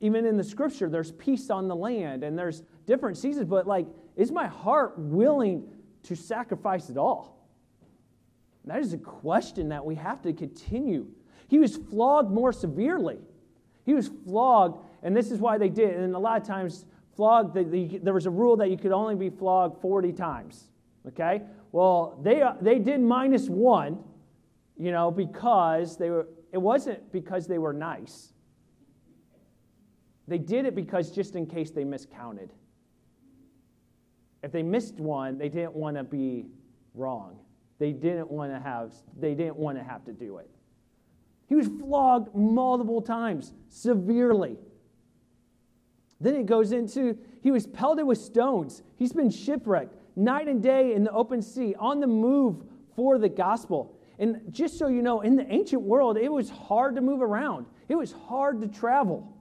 even 0.00 0.26
in 0.26 0.36
the 0.36 0.44
scripture, 0.44 0.88
there's 0.88 1.10
peace 1.12 1.50
on 1.50 1.66
the 1.66 1.74
land, 1.74 2.22
and 2.22 2.38
there's 2.38 2.62
different 2.88 3.16
seasons, 3.16 3.46
but, 3.46 3.68
like, 3.68 3.86
is 4.16 4.32
my 4.32 4.48
heart 4.48 4.98
willing 4.98 5.68
to 6.02 6.16
sacrifice 6.16 6.90
it 6.90 6.96
all? 6.96 7.36
that 8.64 8.80
is 8.80 8.92
a 8.92 8.98
question 8.98 9.70
that 9.70 9.82
we 9.82 9.94
have 9.94 10.20
to 10.20 10.30
continue 10.34 11.06
he 11.48 11.58
was 11.58 11.76
flogged 11.76 12.30
more 12.30 12.52
severely. 12.52 13.18
He 13.84 13.94
was 13.94 14.10
flogged, 14.24 14.84
and 15.02 15.16
this 15.16 15.30
is 15.30 15.40
why 15.40 15.56
they 15.58 15.70
did. 15.70 15.96
And 15.96 16.14
a 16.14 16.18
lot 16.18 16.40
of 16.40 16.46
times, 16.46 16.84
flogged, 17.16 17.54
the, 17.54 17.64
the, 17.64 17.98
there 17.98 18.12
was 18.12 18.26
a 18.26 18.30
rule 18.30 18.56
that 18.58 18.70
you 18.70 18.76
could 18.76 18.92
only 18.92 19.14
be 19.14 19.30
flogged 19.30 19.80
40 19.80 20.12
times. 20.12 20.64
Okay? 21.06 21.40
Well, 21.72 22.20
they, 22.22 22.42
uh, 22.42 22.52
they 22.60 22.78
did 22.78 23.00
minus 23.00 23.48
one, 23.48 23.98
you 24.76 24.92
know, 24.92 25.10
because 25.10 25.96
they 25.96 26.10
were, 26.10 26.28
it 26.52 26.58
wasn't 26.58 27.10
because 27.12 27.46
they 27.46 27.58
were 27.58 27.72
nice. 27.72 28.34
They 30.28 30.38
did 30.38 30.66
it 30.66 30.74
because 30.74 31.10
just 31.10 31.34
in 31.34 31.46
case 31.46 31.70
they 31.70 31.84
miscounted. 31.84 32.52
If 34.42 34.52
they 34.52 34.62
missed 34.62 34.96
one, 34.96 35.38
they 35.38 35.48
didn't 35.48 35.74
want 35.74 35.96
to 35.96 36.04
be 36.04 36.46
wrong. 36.94 37.38
They 37.78 37.92
didn't 37.92 38.30
want 38.30 38.52
to 38.52 38.60
have 38.60 38.92
they 39.18 39.34
didn't 39.34 39.56
want 39.56 39.78
to 39.78 39.84
have 39.84 40.04
to 40.04 40.12
do 40.12 40.38
it. 40.38 40.50
He 41.48 41.54
was 41.54 41.66
flogged 41.66 42.34
multiple 42.34 43.00
times, 43.00 43.54
severely. 43.68 44.58
Then 46.20 46.34
it 46.34 46.46
goes 46.46 46.72
into 46.72 47.16
he 47.42 47.50
was 47.50 47.66
pelted 47.66 48.06
with 48.06 48.18
stones. 48.18 48.82
He's 48.96 49.12
been 49.12 49.30
shipwrecked 49.30 49.94
night 50.16 50.48
and 50.48 50.62
day 50.62 50.94
in 50.94 51.04
the 51.04 51.12
open 51.12 51.40
sea, 51.40 51.74
on 51.78 52.00
the 52.00 52.06
move 52.06 52.64
for 52.96 53.18
the 53.18 53.28
gospel. 53.28 53.94
And 54.18 54.42
just 54.50 54.76
so 54.76 54.88
you 54.88 55.00
know, 55.00 55.20
in 55.20 55.36
the 55.36 55.50
ancient 55.52 55.82
world, 55.82 56.18
it 56.18 56.30
was 56.30 56.50
hard 56.50 56.96
to 56.96 57.00
move 57.00 57.22
around, 57.22 57.66
it 57.88 57.94
was 57.94 58.12
hard 58.12 58.60
to 58.60 58.68
travel. 58.68 59.34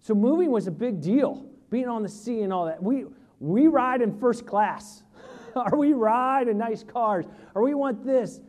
So 0.00 0.14
moving 0.14 0.50
was 0.50 0.66
a 0.66 0.70
big 0.70 1.02
deal, 1.02 1.44
being 1.70 1.88
on 1.88 2.02
the 2.02 2.08
sea 2.08 2.42
and 2.42 2.52
all 2.52 2.66
that. 2.66 2.82
We, 2.82 3.04
we 3.40 3.66
ride 3.66 4.02
in 4.02 4.18
first 4.18 4.46
class, 4.46 5.02
or 5.56 5.78
we 5.78 5.92
ride 5.92 6.48
in 6.48 6.58
nice 6.58 6.82
cars, 6.82 7.26
or 7.54 7.62
we 7.62 7.74
want 7.74 8.04
this. 8.04 8.40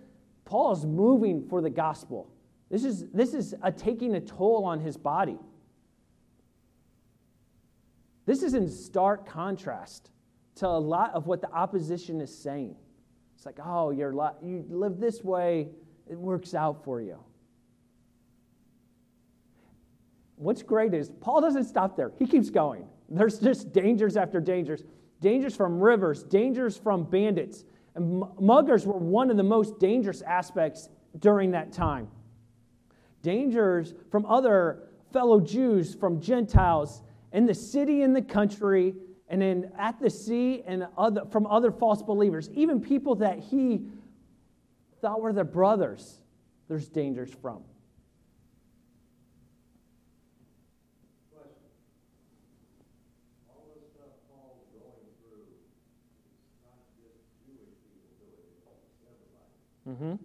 Paul's 0.45 0.85
moving 0.85 1.47
for 1.47 1.61
the 1.61 1.69
gospel. 1.69 2.31
This 2.69 2.83
is, 2.83 3.07
this 3.13 3.33
is 3.33 3.55
a 3.61 3.71
taking 3.71 4.15
a 4.15 4.21
toll 4.21 4.63
on 4.65 4.79
his 4.79 4.97
body. 4.97 5.37
This 8.25 8.43
is 8.43 8.53
in 8.53 8.69
stark 8.69 9.27
contrast 9.27 10.11
to 10.55 10.67
a 10.67 10.77
lot 10.77 11.13
of 11.13 11.25
what 11.25 11.41
the 11.41 11.51
opposition 11.51 12.21
is 12.21 12.35
saying. 12.35 12.75
It's 13.35 13.45
like, 13.45 13.59
oh, 13.63 13.91
you're 13.91 14.13
you 14.43 14.65
live 14.69 14.99
this 14.99 15.23
way, 15.23 15.69
it 16.09 16.17
works 16.17 16.53
out 16.53 16.83
for 16.83 17.01
you. 17.01 17.17
What's 20.35 20.61
great 20.61 20.93
is 20.93 21.09
Paul 21.21 21.41
doesn't 21.41 21.63
stop 21.63 21.95
there, 21.95 22.11
he 22.19 22.27
keeps 22.27 22.49
going. 22.49 22.87
There's 23.09 23.39
just 23.39 23.73
dangers 23.73 24.17
after 24.17 24.39
dangers 24.39 24.83
dangers 25.21 25.55
from 25.55 25.79
rivers, 25.79 26.23
dangers 26.23 26.77
from 26.77 27.03
bandits. 27.03 27.65
And 27.95 28.23
muggers 28.39 28.85
were 28.85 28.97
one 28.97 29.29
of 29.29 29.37
the 29.37 29.43
most 29.43 29.79
dangerous 29.79 30.21
aspects 30.21 30.89
during 31.19 31.51
that 31.51 31.73
time 31.73 32.07
dangers 33.21 33.93
from 34.11 34.25
other 34.25 34.87
fellow 35.11 35.39
Jews, 35.39 35.95
from 35.95 36.21
Gentiles 36.21 37.01
in 37.33 37.45
the 37.45 37.53
city 37.53 38.03
and 38.03 38.15
the 38.15 38.21
country, 38.21 38.95
and 39.27 39.41
then 39.41 39.71
at 39.77 39.99
the 39.99 40.09
sea, 40.09 40.63
and 40.65 40.87
other, 40.97 41.25
from 41.29 41.45
other 41.47 41.71
false 41.71 42.01
believers, 42.01 42.49
even 42.53 42.79
people 42.79 43.15
that 43.15 43.39
he 43.39 43.85
thought 45.01 45.21
were 45.21 45.33
their 45.33 45.43
brothers. 45.43 46.19
There's 46.67 46.87
dangers 46.87 47.31
from. 47.41 47.63
Mm-hmm. 59.89 60.15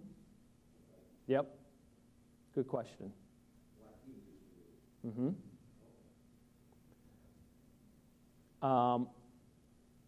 Yep. 1.27 1.47
Good 2.53 2.67
question. 2.67 3.11
Mm-hmm. 5.05 5.29
Um, 8.65 9.07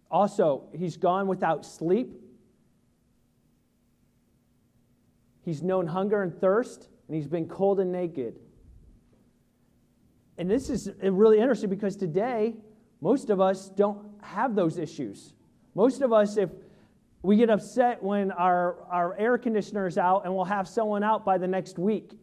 also, 0.10 0.70
he's 0.76 0.98
gone 0.98 1.28
without 1.28 1.66
sleep. 1.66 2.22
He's 5.44 5.64
known 5.64 5.88
hunger 5.88 6.22
and 6.24 6.34
thirst, 6.34 6.90
and 7.08 7.16
he's 7.16 7.28
been 7.28 7.48
cold 7.48 7.80
and 7.80 7.92
naked. 7.92 8.40
And 10.38 10.50
this 10.50 10.70
is 10.70 10.92
really 11.02 11.40
interesting 11.40 11.70
because 11.70 11.96
today, 11.96 12.56
most 13.02 13.30
of 13.30 13.42
us 13.42 13.70
don't 13.70 14.06
have 14.22 14.56
those 14.56 14.78
issues. 14.78 15.34
Most 15.74 16.02
of 16.02 16.14
us, 16.14 16.38
if 16.38 16.50
we 17.24 17.36
get 17.36 17.50
upset 17.50 18.02
when 18.02 18.32
our, 18.32 18.78
our 18.90 19.18
air 19.18 19.38
conditioner 19.38 19.88
is 19.88 19.98
out 19.98 20.26
and 20.26 20.34
we'll 20.34 20.46
have 20.46 20.68
someone 20.68 21.04
out 21.04 21.26
by 21.26 21.38
the 21.38 21.48
next 21.48 21.80
week. 21.80 22.18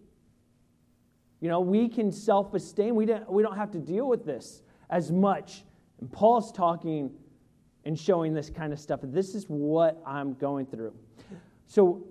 You 1.41 1.49
know, 1.49 1.61
we 1.61 1.89
can 1.89 2.11
self 2.11 2.55
esteem. 2.55 2.95
We 2.95 3.07
don't, 3.07 3.31
we 3.31 3.43
don't 3.43 3.57
have 3.57 3.71
to 3.73 3.79
deal 3.79 4.09
with 4.09 4.25
this 4.25 4.63
as 4.91 5.11
much. 5.11 5.65
And 6.01 6.11
Paul's 6.11 6.53
talking 6.53 7.11
and 7.85 7.99
showing 7.99 8.33
this 8.33 8.49
kind 8.49 8.73
of 8.73 8.81
stuff. 8.81 9.01
This 9.03 9.35
is 9.35 9.45
what 9.47 10.03
I'm 10.07 10.35
going 10.35 10.67
through. 10.67 10.95
So 11.67 12.07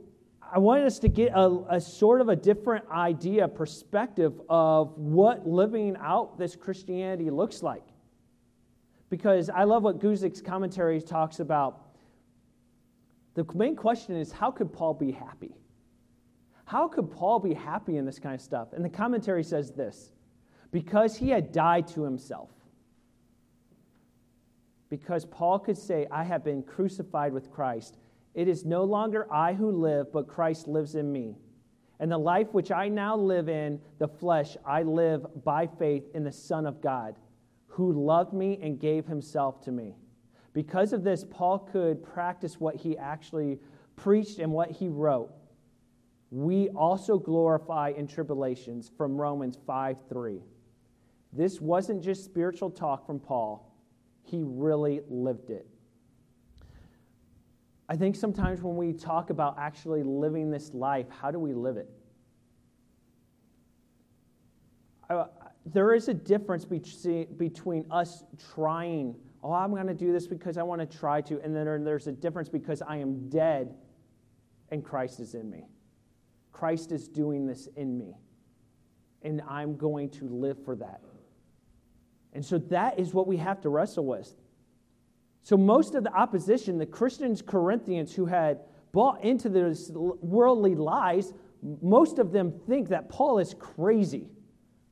I 0.51 0.59
wanted 0.59 0.85
us 0.85 0.99
to 0.99 1.07
get 1.07 1.31
a, 1.33 1.63
a 1.69 1.81
sort 1.81 2.21
of 2.21 2.29
a 2.29 2.35
different 2.35 2.85
idea, 2.91 3.47
perspective 3.47 4.39
of 4.49 4.95
what 4.97 5.47
living 5.47 5.95
out 5.99 6.37
this 6.37 6.55
Christianity 6.55 7.31
looks 7.31 7.63
like. 7.63 7.83
Because 9.09 9.49
I 9.49 9.63
love 9.63 9.83
what 9.83 9.99
Guzik's 9.99 10.41
commentary 10.41 11.01
talks 11.01 11.39
about. 11.39 11.82
The 13.35 13.45
main 13.55 13.75
question 13.75 14.15
is 14.15 14.31
how 14.31 14.51
could 14.51 14.71
Paul 14.71 14.93
be 14.93 15.11
happy? 15.11 15.55
How 16.65 16.87
could 16.87 17.11
Paul 17.11 17.39
be 17.39 17.53
happy 17.53 17.97
in 17.97 18.05
this 18.05 18.19
kind 18.19 18.35
of 18.35 18.41
stuff? 18.41 18.73
And 18.73 18.83
the 18.83 18.89
commentary 18.89 19.43
says 19.43 19.71
this 19.71 20.11
because 20.71 21.15
he 21.15 21.29
had 21.29 21.51
died 21.51 21.87
to 21.89 22.03
himself. 22.03 22.49
Because 24.89 25.25
Paul 25.25 25.59
could 25.59 25.77
say, 25.77 26.07
I 26.11 26.23
have 26.23 26.43
been 26.43 26.63
crucified 26.63 27.33
with 27.33 27.51
Christ. 27.51 27.97
It 28.33 28.47
is 28.47 28.65
no 28.65 28.83
longer 28.83 29.31
I 29.31 29.53
who 29.53 29.71
live, 29.71 30.11
but 30.11 30.27
Christ 30.27 30.67
lives 30.67 30.95
in 30.95 31.11
me. 31.11 31.37
And 31.99 32.11
the 32.11 32.17
life 32.17 32.53
which 32.53 32.71
I 32.71 32.89
now 32.89 33.15
live 33.15 33.49
in 33.49 33.79
the 33.99 34.07
flesh, 34.07 34.57
I 34.65 34.83
live 34.83 35.25
by 35.43 35.67
faith 35.67 36.03
in 36.13 36.23
the 36.23 36.31
Son 36.31 36.65
of 36.65 36.81
God, 36.81 37.15
who 37.67 37.91
loved 37.93 38.33
me 38.33 38.59
and 38.61 38.79
gave 38.79 39.05
himself 39.05 39.61
to 39.61 39.71
me. 39.71 39.95
Because 40.53 40.93
of 40.93 41.03
this, 41.03 41.25
Paul 41.29 41.59
could 41.59 42.03
practice 42.03 42.59
what 42.59 42.75
he 42.75 42.97
actually 42.97 43.59
preached 43.95 44.39
and 44.39 44.51
what 44.51 44.71
he 44.71 44.87
wrote. 44.87 45.31
We 46.29 46.69
also 46.69 47.17
glorify 47.17 47.93
in 47.95 48.07
tribulations 48.07 48.91
from 48.97 49.19
Romans 49.19 49.57
5 49.67 49.97
3. 50.09 50.39
This 51.31 51.59
wasn't 51.59 52.03
just 52.03 52.23
spiritual 52.23 52.69
talk 52.69 53.05
from 53.05 53.19
Paul, 53.19 53.71
he 54.23 54.43
really 54.43 55.01
lived 55.09 55.49
it. 55.49 55.67
I 57.89 57.95
think 57.95 58.15
sometimes 58.15 58.61
when 58.61 58.77
we 58.77 58.93
talk 58.93 59.29
about 59.29 59.57
actually 59.59 60.03
living 60.03 60.49
this 60.49 60.73
life, 60.73 61.07
how 61.09 61.31
do 61.31 61.39
we 61.39 61.53
live 61.53 61.77
it? 61.77 61.89
Uh, 65.09 65.25
there 65.65 65.93
is 65.93 66.07
a 66.07 66.13
difference 66.13 66.65
between 66.65 67.85
us 67.91 68.23
trying, 68.53 69.15
oh, 69.43 69.51
I'm 69.51 69.71
going 69.71 69.87
to 69.87 69.93
do 69.93 70.13
this 70.13 70.25
because 70.25 70.57
I 70.57 70.63
want 70.63 70.79
to 70.89 70.97
try 70.97 71.21
to, 71.21 71.39
and 71.41 71.55
then 71.55 71.83
there's 71.83 72.07
a 72.07 72.11
difference 72.11 72.47
because 72.47 72.81
I 72.81 72.97
am 72.97 73.29
dead 73.29 73.75
and 74.69 74.83
Christ 74.83 75.19
is 75.19 75.35
in 75.35 75.49
me. 75.49 75.67
Christ 76.51 76.91
is 76.91 77.07
doing 77.07 77.45
this 77.45 77.67
in 77.75 77.97
me, 77.97 78.15
and 79.21 79.41
I'm 79.47 79.75
going 79.75 80.09
to 80.11 80.29
live 80.29 80.63
for 80.63 80.75
that. 80.77 81.01
And 82.31 82.43
so 82.43 82.57
that 82.57 82.97
is 82.97 83.13
what 83.13 83.27
we 83.27 83.37
have 83.37 83.59
to 83.61 83.69
wrestle 83.69 84.05
with. 84.05 84.33
So, 85.41 85.57
most 85.57 85.93
of 85.93 86.03
the 86.03 86.13
opposition, 86.13 86.77
the 86.77 86.85
Christians, 86.85 87.41
Corinthians 87.41 88.15
who 88.15 88.25
had 88.25 88.61
bought 88.93 89.23
into 89.23 89.49
those 89.49 89.91
worldly 89.93 90.73
lies, 90.73 91.33
most 91.81 92.17
of 92.17 92.31
them 92.31 92.53
think 92.65 92.89
that 92.89 93.09
Paul 93.09 93.39
is 93.39 93.53
crazy. 93.59 94.29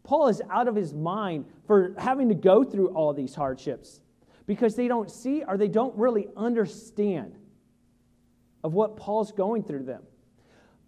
Paul 0.03 0.27
is 0.27 0.41
out 0.51 0.67
of 0.67 0.75
his 0.75 0.93
mind 0.93 1.45
for 1.65 1.95
having 1.97 2.27
to 2.29 2.35
go 2.35 2.63
through 2.63 2.89
all 2.89 3.13
these 3.13 3.33
hardships 3.33 4.01
because 4.51 4.75
they 4.75 4.89
don't 4.89 5.09
see 5.09 5.45
or 5.45 5.55
they 5.55 5.69
don't 5.69 5.97
really 5.97 6.27
understand 6.35 7.37
of 8.65 8.73
what 8.73 8.97
Paul's 8.97 9.31
going 9.31 9.63
through 9.63 9.83
them. 9.83 10.03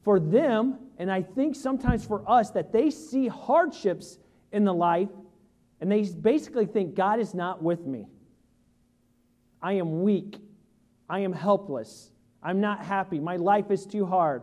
For 0.02 0.20
them, 0.20 0.80
and 0.98 1.10
I 1.10 1.22
think 1.22 1.56
sometimes 1.56 2.04
for 2.04 2.30
us, 2.30 2.50
that 2.50 2.74
they 2.74 2.90
see 2.90 3.30
hardships 3.30 4.20
in 4.52 4.66
the 4.66 4.74
life 4.74 5.08
and 5.80 5.90
they 5.90 6.02
basically 6.02 6.66
think 6.66 6.94
God 6.94 7.22
is 7.22 7.34
not 7.34 7.64
with 7.64 7.86
me. 7.86 8.10
I 9.62 9.72
am 9.76 10.04
weak. 10.04 10.40
I 11.10 11.20
am 11.20 11.32
helpless. 11.32 12.12
I'm 12.44 12.60
not 12.60 12.84
happy. 12.84 13.18
My 13.18 13.38
life 13.38 13.72
is 13.72 13.86
too 13.86 14.06
hard. 14.06 14.42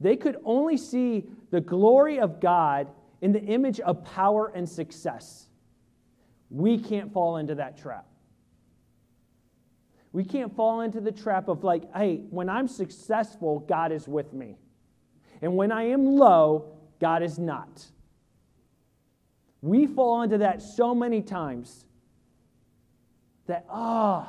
They 0.00 0.16
could 0.16 0.38
only 0.44 0.76
see 0.76 1.24
the 1.52 1.60
glory 1.60 2.18
of 2.18 2.40
God 2.40 2.90
in 3.20 3.30
the 3.30 3.42
image 3.42 3.78
of 3.78 4.04
power 4.04 4.50
and 4.52 4.68
success. 4.68 5.46
We 6.50 6.78
can't 6.78 7.12
fall 7.12 7.36
into 7.36 7.54
that 7.54 7.78
trap. 7.78 8.06
We 10.12 10.24
can't 10.24 10.54
fall 10.54 10.80
into 10.80 11.00
the 11.00 11.12
trap 11.12 11.48
of, 11.48 11.62
like, 11.62 11.92
hey, 11.94 12.24
when 12.30 12.48
I'm 12.48 12.66
successful, 12.66 13.60
God 13.60 13.92
is 13.92 14.08
with 14.08 14.32
me. 14.32 14.56
And 15.40 15.56
when 15.56 15.70
I 15.70 15.84
am 15.84 16.04
low, 16.04 16.76
God 17.00 17.22
is 17.22 17.38
not. 17.38 17.86
We 19.62 19.86
fall 19.86 20.22
into 20.22 20.38
that 20.38 20.62
so 20.62 20.94
many 20.94 21.22
times 21.22 21.84
that, 23.46 23.66
oh, 23.70 24.26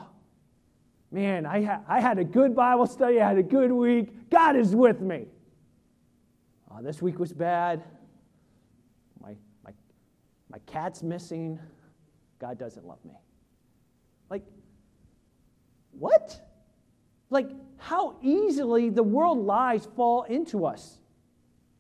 man, 1.11 1.45
I, 1.45 1.63
ha- 1.63 1.81
I 1.87 1.99
had 1.99 2.17
a 2.19 2.23
good 2.23 2.55
Bible 2.55 2.85
study, 2.85 3.19
I 3.19 3.27
had 3.27 3.37
a 3.37 3.43
good 3.43 3.71
week. 3.71 4.29
God 4.29 4.55
is 4.55 4.75
with 4.75 5.01
me. 5.01 5.25
Oh, 6.69 6.81
this 6.81 7.01
week 7.01 7.19
was 7.19 7.33
bad. 7.33 7.83
My, 9.21 9.35
my, 9.65 9.71
my 10.49 10.59
cat's 10.65 11.03
missing. 11.03 11.59
God 12.39 12.57
doesn't 12.57 12.85
love 12.85 13.03
me. 13.05 13.13
What? 16.01 16.41
Like, 17.29 17.51
how 17.77 18.17
easily 18.23 18.89
the 18.89 19.03
world 19.03 19.37
lies 19.37 19.87
fall 19.95 20.23
into 20.23 20.65
us. 20.65 20.97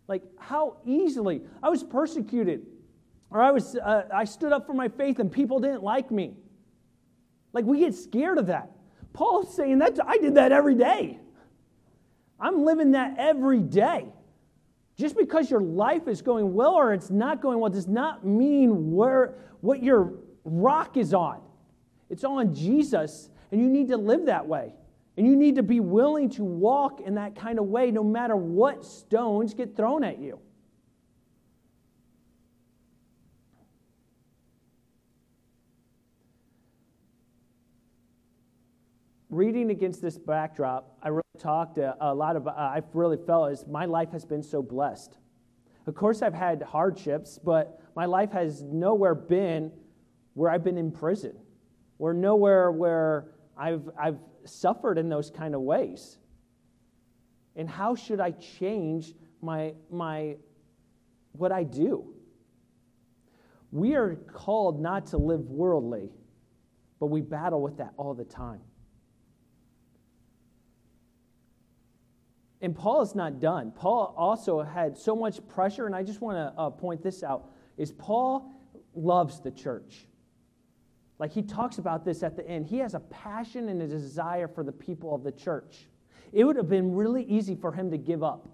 Like, 0.07 0.21
how 0.37 0.77
easily. 0.85 1.41
I 1.63 1.69
was 1.69 1.83
persecuted, 1.83 2.67
or 3.31 3.41
I, 3.41 3.49
was, 3.49 3.75
uh, 3.75 4.03
I 4.13 4.25
stood 4.25 4.53
up 4.53 4.67
for 4.67 4.73
my 4.73 4.89
faith 4.89 5.17
and 5.17 5.31
people 5.31 5.59
didn't 5.59 5.81
like 5.81 6.11
me. 6.11 6.35
Like, 7.51 7.65
we 7.65 7.79
get 7.79 7.95
scared 7.95 8.37
of 8.37 8.45
that. 8.45 8.69
Paul's 9.11 9.55
saying 9.55 9.79
that 9.79 9.97
I 10.05 10.19
did 10.19 10.35
that 10.35 10.51
every 10.51 10.75
day. 10.75 11.17
I'm 12.39 12.63
living 12.63 12.91
that 12.91 13.15
every 13.17 13.59
day. 13.59 14.05
Just 14.97 15.17
because 15.17 15.49
your 15.49 15.61
life 15.61 16.07
is 16.07 16.21
going 16.21 16.53
well 16.53 16.75
or 16.75 16.93
it's 16.93 17.09
not 17.09 17.41
going 17.41 17.59
well 17.59 17.71
does 17.71 17.87
not 17.87 18.23
mean 18.23 18.91
where 18.91 19.33
what 19.61 19.81
your 19.81 20.13
rock 20.43 20.95
is 20.95 21.11
on. 21.11 21.41
It's 22.11 22.23
on 22.23 22.53
Jesus, 22.53 23.30
and 23.51 23.61
you 23.61 23.69
need 23.69 23.89
to 23.89 23.97
live 23.97 24.25
that 24.25 24.47
way. 24.47 24.73
And 25.17 25.27
you 25.27 25.35
need 25.35 25.55
to 25.55 25.63
be 25.63 25.79
willing 25.79 26.29
to 26.31 26.43
walk 26.43 27.01
in 27.01 27.15
that 27.15 27.35
kind 27.35 27.59
of 27.59 27.65
way 27.65 27.91
no 27.91 28.03
matter 28.03 28.35
what 28.35 28.85
stones 28.85 29.53
get 29.53 29.75
thrown 29.75 30.03
at 30.03 30.19
you. 30.19 30.39
reading 39.31 39.71
against 39.71 40.01
this 40.01 40.17
backdrop, 40.17 40.97
I 41.01 41.07
really 41.07 41.21
talked 41.39 41.77
a, 41.77 41.95
a 42.01 42.13
lot 42.13 42.35
of, 42.35 42.47
uh, 42.47 42.53
I've 42.55 42.93
really 42.93 43.17
felt 43.17 43.51
is 43.51 43.65
my 43.65 43.85
life 43.85 44.11
has 44.11 44.25
been 44.25 44.43
so 44.43 44.61
blessed. 44.61 45.17
Of 45.87 45.95
course, 45.95 46.21
I've 46.21 46.33
had 46.33 46.61
hardships, 46.61 47.39
but 47.43 47.81
my 47.95 48.05
life 48.05 48.31
has 48.33 48.61
nowhere 48.61 49.15
been 49.15 49.71
where 50.33 50.51
I've 50.51 50.63
been 50.63 50.77
in 50.77 50.91
prison, 50.91 51.33
or 51.97 52.13
nowhere 52.13 52.71
where 52.71 53.29
I've, 53.57 53.89
I've 53.99 54.19
suffered 54.45 54.97
in 54.97 55.09
those 55.09 55.29
kind 55.29 55.55
of 55.55 55.61
ways. 55.61 56.17
And 57.55 57.69
how 57.69 57.95
should 57.95 58.19
I 58.19 58.31
change 58.31 59.13
my, 59.41 59.73
my, 59.91 60.37
what 61.33 61.51
I 61.51 61.63
do? 61.63 62.13
We 63.71 63.95
are 63.95 64.15
called 64.15 64.81
not 64.81 65.07
to 65.07 65.17
live 65.17 65.49
worldly, 65.49 66.11
but 66.99 67.07
we 67.07 67.21
battle 67.21 67.61
with 67.61 67.77
that 67.77 67.93
all 67.97 68.13
the 68.13 68.25
time. 68.25 68.61
And 72.61 72.75
Paul 72.75 73.01
is 73.01 73.15
not 73.15 73.39
done. 73.39 73.71
Paul 73.71 74.13
also 74.15 74.61
had 74.61 74.97
so 74.97 75.15
much 75.15 75.45
pressure, 75.47 75.87
and 75.87 75.95
I 75.95 76.03
just 76.03 76.21
want 76.21 76.37
to 76.37 76.59
uh, 76.59 76.69
point 76.69 77.01
this 77.01 77.23
out, 77.23 77.49
is 77.77 77.91
Paul 77.91 78.53
loves 78.93 79.41
the 79.41 79.51
church. 79.51 80.05
Like 81.21 81.31
he 81.31 81.43
talks 81.43 81.77
about 81.77 82.03
this 82.03 82.23
at 82.23 82.35
the 82.35 82.45
end. 82.49 82.65
He 82.65 82.79
has 82.79 82.95
a 82.95 82.99
passion 82.99 83.69
and 83.69 83.79
a 83.79 83.87
desire 83.87 84.47
for 84.47 84.63
the 84.63 84.71
people 84.71 85.13
of 85.13 85.23
the 85.23 85.31
church. 85.31 85.87
It 86.33 86.43
would 86.43 86.55
have 86.55 86.67
been 86.67 86.95
really 86.95 87.23
easy 87.25 87.53
for 87.53 87.71
him 87.71 87.91
to 87.91 87.97
give 87.97 88.23
up 88.23 88.47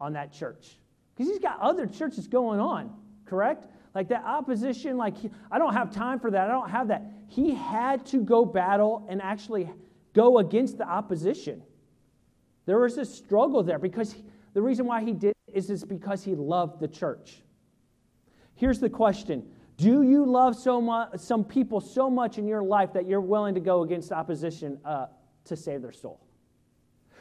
on 0.00 0.12
that 0.14 0.32
church 0.32 0.78
because 1.14 1.30
he's 1.30 1.38
got 1.38 1.60
other 1.60 1.86
churches 1.86 2.26
going 2.26 2.58
on, 2.58 2.92
correct? 3.24 3.68
Like 3.94 4.08
that 4.08 4.24
opposition, 4.24 4.96
like 4.96 5.16
he, 5.16 5.30
I 5.48 5.60
don't 5.60 5.74
have 5.74 5.94
time 5.94 6.18
for 6.18 6.28
that. 6.32 6.50
I 6.50 6.52
don't 6.52 6.70
have 6.70 6.88
that. 6.88 7.04
He 7.28 7.54
had 7.54 8.04
to 8.06 8.24
go 8.24 8.44
battle 8.44 9.06
and 9.08 9.22
actually 9.22 9.70
go 10.12 10.38
against 10.38 10.78
the 10.78 10.88
opposition. 10.88 11.62
There 12.66 12.80
was 12.80 12.98
a 12.98 13.04
struggle 13.04 13.62
there 13.62 13.78
because 13.78 14.12
he, 14.14 14.24
the 14.54 14.62
reason 14.62 14.86
why 14.86 15.04
he 15.04 15.12
did 15.12 15.34
is, 15.46 15.70
is 15.70 15.84
because 15.84 16.24
he 16.24 16.34
loved 16.34 16.80
the 16.80 16.88
church. 16.88 17.42
Here's 18.56 18.80
the 18.80 18.90
question 18.90 19.46
Do 19.82 20.02
you 20.02 20.24
love 20.24 20.54
so 20.54 21.08
some 21.16 21.42
people 21.42 21.80
so 21.80 22.08
much 22.08 22.38
in 22.38 22.46
your 22.46 22.62
life 22.62 22.92
that 22.92 23.08
you're 23.08 23.20
willing 23.20 23.56
to 23.56 23.60
go 23.60 23.82
against 23.82 24.12
opposition 24.12 24.78
uh, 24.84 25.06
to 25.46 25.56
save 25.56 25.82
their 25.82 25.90
soul? 25.90 26.20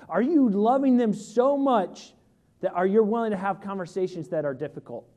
Are 0.07 0.21
you 0.21 0.47
loving 0.47 0.95
them 0.95 1.11
so 1.11 1.57
much 1.57 2.13
that 2.59 2.71
are 2.73 2.85
you 2.85 3.01
willing 3.01 3.31
to 3.31 3.37
have 3.37 3.61
conversations 3.61 4.29
that 4.29 4.45
are 4.45 4.53
difficult? 4.53 5.09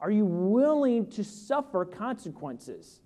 Are 0.00 0.10
you 0.10 0.26
willing 0.26 1.06
to 1.12 1.24
suffer 1.24 1.86
consequences 1.86 3.00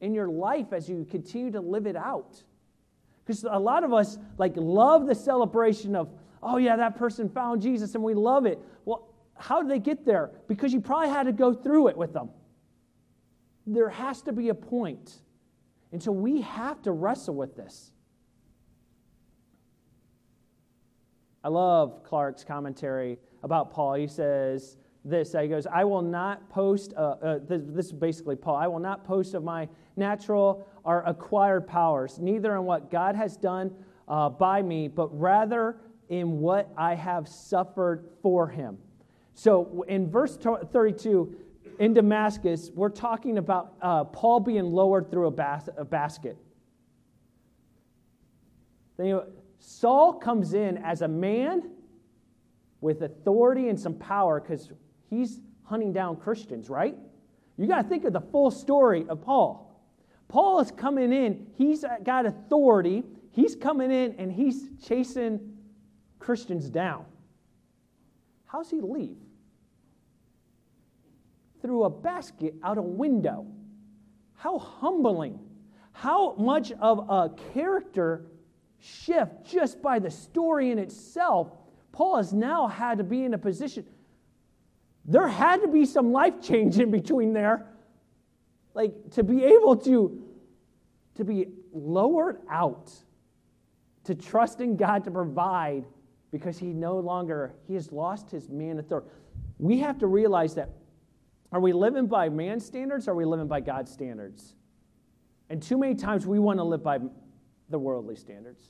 in 0.00 0.14
your 0.14 0.30
life 0.30 0.72
as 0.72 0.88
you 0.88 1.06
continue 1.10 1.50
to 1.50 1.60
live 1.60 1.86
it 1.86 1.96
out? 1.96 2.42
Because 3.26 3.44
a 3.44 3.58
lot 3.58 3.84
of 3.84 3.92
us 3.92 4.16
like 4.38 4.54
love 4.56 5.06
the 5.06 5.14
celebration 5.14 5.94
of, 5.94 6.08
oh 6.42 6.56
yeah, 6.56 6.76
that 6.76 6.96
person 6.96 7.28
found 7.28 7.60
Jesus 7.60 7.94
and 7.94 8.02
we 8.02 8.14
love 8.14 8.46
it. 8.46 8.58
Well, 8.86 9.06
how 9.36 9.60
did 9.60 9.70
they 9.70 9.80
get 9.80 10.06
there? 10.06 10.30
Because 10.48 10.72
you 10.72 10.80
probably 10.80 11.10
had 11.10 11.24
to 11.24 11.32
go 11.32 11.52
through 11.52 11.88
it 11.88 11.96
with 11.98 12.14
them. 12.14 12.30
There 13.70 13.90
has 13.90 14.22
to 14.22 14.32
be 14.32 14.48
a 14.48 14.54
point. 14.54 15.20
And 15.92 16.02
so 16.02 16.10
we 16.10 16.40
have 16.40 16.80
to 16.82 16.92
wrestle 16.92 17.34
with 17.34 17.54
this. 17.54 17.92
I 21.44 21.48
love 21.48 22.02
Clarke's 22.02 22.44
commentary 22.44 23.18
about 23.42 23.70
Paul. 23.70 23.94
He 23.94 24.06
says 24.06 24.78
this 25.04 25.32
He 25.32 25.48
goes, 25.48 25.66
I 25.66 25.84
will 25.84 26.02
not 26.02 26.48
post, 26.48 26.94
uh, 26.96 27.00
uh, 27.22 27.38
this, 27.46 27.62
this 27.66 27.86
is 27.86 27.92
basically 27.92 28.36
Paul, 28.36 28.56
I 28.56 28.66
will 28.66 28.80
not 28.80 29.04
post 29.04 29.34
of 29.34 29.44
my 29.44 29.68
natural 29.96 30.66
or 30.84 31.02
acquired 31.06 31.66
powers, 31.66 32.18
neither 32.18 32.56
in 32.56 32.64
what 32.64 32.90
God 32.90 33.14
has 33.14 33.36
done 33.36 33.70
uh, 34.08 34.30
by 34.30 34.62
me, 34.62 34.88
but 34.88 35.08
rather 35.18 35.76
in 36.08 36.40
what 36.40 36.70
I 36.76 36.94
have 36.94 37.28
suffered 37.28 38.08
for 38.22 38.48
him. 38.48 38.78
So 39.34 39.84
in 39.88 40.10
verse 40.10 40.36
32, 40.36 41.36
in 41.78 41.94
Damascus, 41.94 42.70
we're 42.74 42.88
talking 42.88 43.38
about 43.38 43.74
uh, 43.80 44.04
Paul 44.04 44.40
being 44.40 44.64
lowered 44.64 45.10
through 45.10 45.26
a, 45.26 45.30
bas- 45.30 45.68
a 45.76 45.84
basket. 45.84 46.36
Then, 48.96 49.06
you 49.06 49.12
know, 49.14 49.26
Saul 49.60 50.14
comes 50.14 50.54
in 50.54 50.78
as 50.78 51.02
a 51.02 51.08
man 51.08 51.70
with 52.80 53.02
authority 53.02 53.68
and 53.68 53.78
some 53.78 53.94
power 53.94 54.40
because 54.40 54.70
he's 55.08 55.40
hunting 55.62 55.92
down 55.92 56.16
Christians, 56.16 56.68
right? 56.68 56.96
You 57.56 57.66
got 57.66 57.82
to 57.82 57.88
think 57.88 58.04
of 58.04 58.12
the 58.12 58.20
full 58.20 58.50
story 58.50 59.04
of 59.08 59.20
Paul. 59.20 59.64
Paul 60.28 60.60
is 60.60 60.70
coming 60.70 61.12
in, 61.12 61.46
he's 61.56 61.84
got 62.04 62.26
authority, 62.26 63.02
he's 63.32 63.56
coming 63.56 63.90
in 63.90 64.14
and 64.18 64.30
he's 64.30 64.68
chasing 64.84 65.56
Christians 66.18 66.68
down. 66.68 67.04
How's 68.46 68.70
he 68.70 68.80
leave? 68.80 69.16
Through 71.68 71.84
a 71.84 71.90
basket 71.90 72.54
out 72.62 72.78
a 72.78 72.82
window. 72.82 73.44
How 74.32 74.58
humbling. 74.58 75.38
How 75.92 76.32
much 76.36 76.72
of 76.72 77.10
a 77.10 77.30
character 77.52 78.24
shift 78.78 79.44
just 79.44 79.82
by 79.82 79.98
the 79.98 80.10
story 80.10 80.70
in 80.70 80.78
itself. 80.78 81.52
Paul 81.92 82.16
has 82.16 82.32
now 82.32 82.68
had 82.68 82.96
to 82.96 83.04
be 83.04 83.22
in 83.22 83.34
a 83.34 83.38
position. 83.38 83.84
There 85.04 85.28
had 85.28 85.60
to 85.60 85.68
be 85.68 85.84
some 85.84 86.10
life 86.10 86.40
change 86.42 86.78
in 86.78 86.90
between 86.90 87.34
there. 87.34 87.66
Like 88.72 89.10
to 89.10 89.22
be 89.22 89.44
able 89.44 89.76
to, 89.76 90.22
to 91.16 91.24
be 91.24 91.48
lowered 91.74 92.38
out, 92.48 92.90
to 94.04 94.14
trust 94.14 94.62
in 94.62 94.74
God 94.78 95.04
to 95.04 95.10
provide 95.10 95.84
because 96.30 96.56
he 96.56 96.68
no 96.68 96.98
longer, 96.98 97.52
he 97.66 97.74
has 97.74 97.92
lost 97.92 98.30
his 98.30 98.48
man 98.48 98.78
authority. 98.78 99.10
We 99.58 99.80
have 99.80 99.98
to 99.98 100.06
realize 100.06 100.54
that 100.54 100.70
are 101.52 101.60
we 101.60 101.72
living 101.72 102.06
by 102.06 102.28
man's 102.28 102.64
standards 102.64 103.08
or 103.08 103.12
are 103.12 103.14
we 103.14 103.24
living 103.24 103.48
by 103.48 103.60
God's 103.60 103.90
standards? 103.90 104.54
And 105.50 105.62
too 105.62 105.78
many 105.78 105.94
times 105.94 106.26
we 106.26 106.38
want 106.38 106.58
to 106.58 106.64
live 106.64 106.82
by 106.82 106.98
the 107.70 107.78
worldly 107.78 108.16
standards 108.16 108.62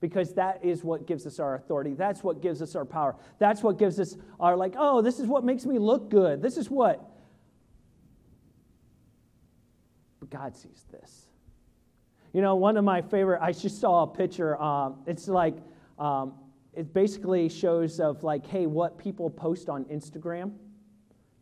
because 0.00 0.32
that 0.34 0.64
is 0.64 0.82
what 0.82 1.06
gives 1.06 1.26
us 1.26 1.38
our 1.38 1.56
authority. 1.56 1.94
That's 1.94 2.24
what 2.24 2.40
gives 2.40 2.62
us 2.62 2.74
our 2.74 2.86
power. 2.86 3.16
That's 3.38 3.62
what 3.62 3.78
gives 3.78 4.00
us 4.00 4.16
our, 4.38 4.56
like, 4.56 4.74
oh, 4.78 5.02
this 5.02 5.20
is 5.20 5.26
what 5.26 5.44
makes 5.44 5.66
me 5.66 5.78
look 5.78 6.10
good. 6.10 6.40
This 6.40 6.56
is 6.56 6.70
what. 6.70 7.10
But 10.20 10.30
God 10.30 10.56
sees 10.56 10.86
this. 10.90 11.26
You 12.32 12.40
know, 12.40 12.54
one 12.54 12.76
of 12.76 12.84
my 12.84 13.02
favorite, 13.02 13.40
I 13.42 13.52
just 13.52 13.80
saw 13.80 14.04
a 14.04 14.06
picture. 14.06 14.60
Um, 14.60 15.02
it's 15.06 15.28
like, 15.28 15.56
um, 15.98 16.34
it 16.72 16.94
basically 16.94 17.48
shows 17.48 18.00
of 18.00 18.22
like, 18.22 18.46
hey, 18.46 18.66
what 18.66 18.96
people 18.96 19.28
post 19.28 19.68
on 19.68 19.84
Instagram. 19.86 20.52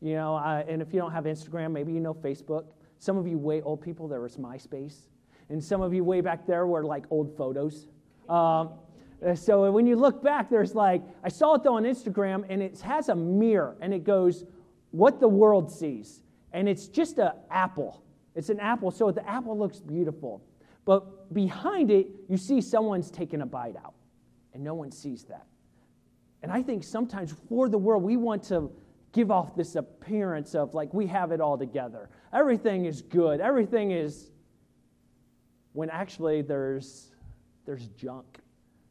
You 0.01 0.15
know, 0.15 0.37
uh, 0.37 0.65
and 0.69 0.81
if 0.81 0.93
you 0.93 1.01
don't 1.01 1.13
have 1.13 1.25
Instagram, 1.25 1.73
maybe 1.73 1.93
you 1.93 2.01
know 2.01 2.15
Facebook. 2.15 2.67
Some 2.99 3.17
of 3.17 3.27
you 3.27 3.39
way 3.39 3.63
old 3.63 3.81
people, 3.81 4.09
there 4.09 4.21
was 4.21 4.37
MySpace. 4.37 5.09
And 5.49 5.63
some 5.63 5.81
of 5.81 5.95
you 5.95 6.05
way 6.05 6.21
back 6.21 6.47
there 6.47 6.67
were 6.67 6.85
like 6.85 7.05
old 7.11 7.37
photos. 7.37 7.89
Um, 8.29 8.71
so 9.35 9.71
when 9.71 9.87
you 9.87 9.97
look 9.97 10.23
back, 10.23 10.51
there's 10.51 10.75
like, 10.75 11.03
I 11.25 11.29
saw 11.29 11.55
it 11.55 11.63
though 11.63 11.77
on 11.77 11.85
Instagram, 11.85 12.45
and 12.49 12.63
it 12.63 12.81
has 12.81 13.09
a 13.09 13.15
mirror, 13.15 13.77
and 13.81 13.93
it 13.93 14.05
goes, 14.05 14.45
what 14.91 15.21
the 15.21 15.29
world 15.29 15.71
sees. 15.71 16.23
And 16.53 16.69
it's 16.69 16.89
just 16.89 17.19
an 17.19 17.33
apple. 17.51 18.03
It's 18.35 18.49
an 18.49 18.61
apple, 18.61 18.91
so 18.91 19.11
the 19.11 19.29
apple 19.29 19.59
looks 19.59 19.81
beautiful. 19.81 20.43
But 20.85 21.35
behind 21.35 21.91
it, 21.91 22.09
you 22.29 22.37
see 22.37 22.61
someone's 22.61 23.11
taking 23.11 23.43
a 23.43 23.47
bite 23.47 23.77
out 23.77 23.95
and 24.55 24.65
no 24.65 24.75
one 24.75 24.91
sees 24.91 25.25
that. 25.25 25.47
And 26.43 26.51
I 26.51 26.63
think 26.63 26.83
sometimes 26.83 27.35
for 27.49 27.69
the 27.69 27.77
world, 27.77 28.03
we 28.03 28.17
want 28.17 28.43
to 28.45 28.71
give 29.13 29.31
off 29.31 29.55
this 29.55 29.77
appearance 29.77 30.55
of 30.55 30.75
like 30.75 30.93
we 30.93 31.07
have 31.07 31.33
it 31.33 31.41
all 31.41 31.57
together. 31.59 32.09
Everything 32.33 32.85
is 32.85 33.03
good. 33.03 33.41
Everything 33.41 33.91
is 33.91 34.31
when 35.73 35.91
actually 35.91 36.43
there's 36.43 37.13
there's 37.67 37.87
junk. 37.89 38.39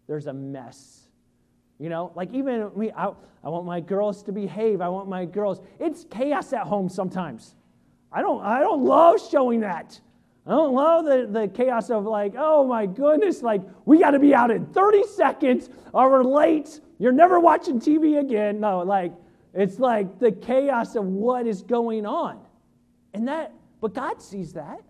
There's 0.07 0.27
a 0.27 0.33
mess. 0.33 1.03
You 1.79 1.89
know, 1.89 2.11
like 2.15 2.33
even 2.33 2.71
me, 2.75 2.91
I, 2.91 3.11
I 3.43 3.49
want 3.49 3.65
my 3.65 3.79
girls 3.79 4.23
to 4.23 4.31
behave. 4.31 4.81
I 4.81 4.89
want 4.89 5.07
my 5.07 5.25
girls. 5.25 5.61
It's 5.79 6.05
chaos 6.09 6.53
at 6.53 6.63
home 6.63 6.89
sometimes. 6.89 7.55
I 8.11 8.21
don't 8.21 8.43
I 8.43 8.59
don't 8.59 8.83
love 8.83 9.19
showing 9.29 9.59
that. 9.61 9.99
I 10.45 10.51
don't 10.51 10.73
love 10.73 11.03
the, 11.03 11.27
the 11.29 11.49
chaos 11.49 11.89
of 11.89 12.05
like, 12.05 12.33
oh 12.37 12.65
my 12.65 12.85
goodness, 12.85 13.41
like 13.41 13.61
we 13.83 13.99
got 13.99 14.11
to 14.11 14.19
be 14.19 14.33
out 14.33 14.49
in 14.49 14.65
30 14.67 15.03
seconds 15.03 15.69
or 15.91 16.09
we're 16.09 16.23
late. 16.23 16.79
You're 16.99 17.11
never 17.11 17.37
watching 17.37 17.81
TV 17.81 18.19
again. 18.19 18.61
No, 18.61 18.79
like 18.79 19.11
it's 19.57 19.79
like 19.79 20.19
the 20.19 20.31
chaos 20.31 20.95
of 20.95 21.05
what 21.05 21.47
is 21.47 21.63
going 21.63 22.05
on. 22.05 22.39
And 23.13 23.27
that, 23.27 23.53
but 23.81 23.95
God 23.95 24.21
sees 24.21 24.53
that. 24.53 24.81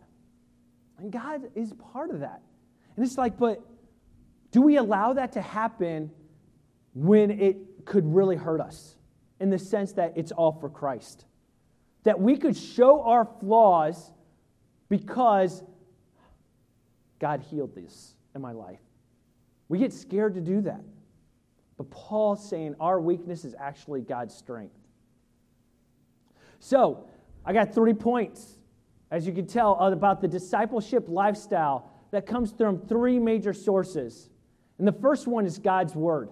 And 1.00 1.10
God 1.10 1.44
is 1.56 1.74
part 1.94 2.10
of 2.10 2.20
that. 2.20 2.42
And 2.96 3.06
it's 3.06 3.18
like, 3.18 3.38
but 3.38 3.62
do 4.52 4.62
we 4.62 4.76
allow 4.76 5.14
that 5.14 5.32
to 5.34 5.42
happen 5.42 6.12
when 6.94 7.32
it 7.32 7.86
could 7.86 8.06
really 8.14 8.36
hurt 8.36 8.60
us? 8.60 8.98
In 9.40 9.50
the 9.50 9.60
sense 9.60 9.94
that 9.94 10.14
it's 10.18 10.34
all 10.34 10.52
for 10.52 10.70
Christ. 10.70 11.26
That 12.04 12.20
we 12.20 12.36
could 12.36 12.58
show 12.58 13.04
our 13.04 13.26
flaws 13.40 14.12
because 14.90 15.64
God 17.20 17.42
healed 17.42 17.74
this 17.74 18.16
in 18.36 18.42
my 18.42 18.52
life. 18.52 18.82
We 19.70 19.80
get 19.80 19.94
scared 19.94 20.34
to 20.34 20.42
do 20.42 20.62
that. 20.62 20.82
But 21.78 21.92
Paul's 21.92 22.48
saying 22.50 22.76
our 22.80 23.00
weakness 23.00 23.46
is 23.46 23.56
actually 23.60 24.02
God's 24.02 24.36
strength. 24.36 24.76
So, 26.60 27.08
I 27.46 27.54
got 27.54 27.74
three 27.74 27.94
points, 27.94 28.58
as 29.12 29.28
you 29.28 29.34
can 29.34 29.46
tell, 29.46 29.82
uh, 29.82 29.92
about 29.92 30.22
the 30.22 30.28
discipleship 30.28 31.08
lifestyle 31.08 31.92
that 32.12 32.26
comes 32.26 32.52
from 32.52 32.80
three 32.80 33.20
major 33.20 33.54
sources. 33.54 34.30
And 34.80 34.88
the 34.88 34.92
first 34.92 35.28
one 35.28 35.46
is 35.46 35.60
God's 35.60 35.96
Word. 35.96 36.30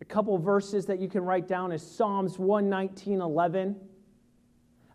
A 0.00 0.04
couple 0.04 0.36
verses 0.38 0.86
that 0.86 0.98
you 0.98 1.08
can 1.08 1.22
write 1.22 1.46
down 1.46 1.72
is 1.72 1.82
Psalms 1.82 2.38
119 2.38 3.20
11. 3.20 3.76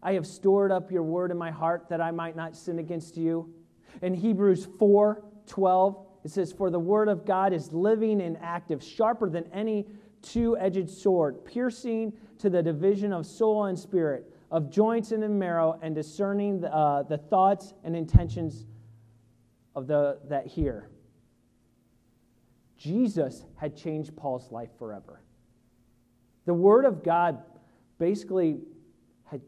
I 0.03 0.13
have 0.13 0.25
stored 0.25 0.71
up 0.71 0.91
your 0.91 1.03
word 1.03 1.29
in 1.29 1.37
my 1.37 1.51
heart 1.51 1.87
that 1.89 2.01
I 2.01 2.09
might 2.09 2.35
not 2.35 2.55
sin 2.55 2.79
against 2.79 3.17
you. 3.17 3.53
In 4.01 4.15
Hebrews 4.15 4.67
4 4.79 5.23
12, 5.51 5.97
it 6.23 6.31
says, 6.31 6.53
For 6.53 6.69
the 6.69 6.79
word 6.79 7.09
of 7.09 7.25
God 7.25 7.51
is 7.51 7.73
living 7.73 8.21
and 8.21 8.37
active, 8.41 8.81
sharper 8.81 9.29
than 9.29 9.45
any 9.53 9.85
two 10.21 10.57
edged 10.57 10.89
sword, 10.89 11.43
piercing 11.45 12.13
to 12.39 12.49
the 12.49 12.63
division 12.63 13.11
of 13.11 13.25
soul 13.25 13.65
and 13.65 13.77
spirit, 13.77 14.33
of 14.49 14.71
joints 14.71 15.11
and 15.11 15.37
marrow, 15.37 15.77
and 15.81 15.93
discerning 15.93 16.61
the, 16.61 16.73
uh, 16.73 17.03
the 17.03 17.17
thoughts 17.17 17.73
and 17.83 17.95
intentions 17.95 18.65
of 19.75 19.87
the, 19.87 20.19
that 20.29 20.47
hear. 20.47 20.89
Jesus 22.77 23.43
had 23.57 23.75
changed 23.75 24.15
Paul's 24.15 24.51
life 24.51 24.69
forever. 24.79 25.21
The 26.45 26.53
Word 26.53 26.85
of 26.85 27.03
God 27.03 27.43
basically 27.99 28.59
had, 29.25 29.41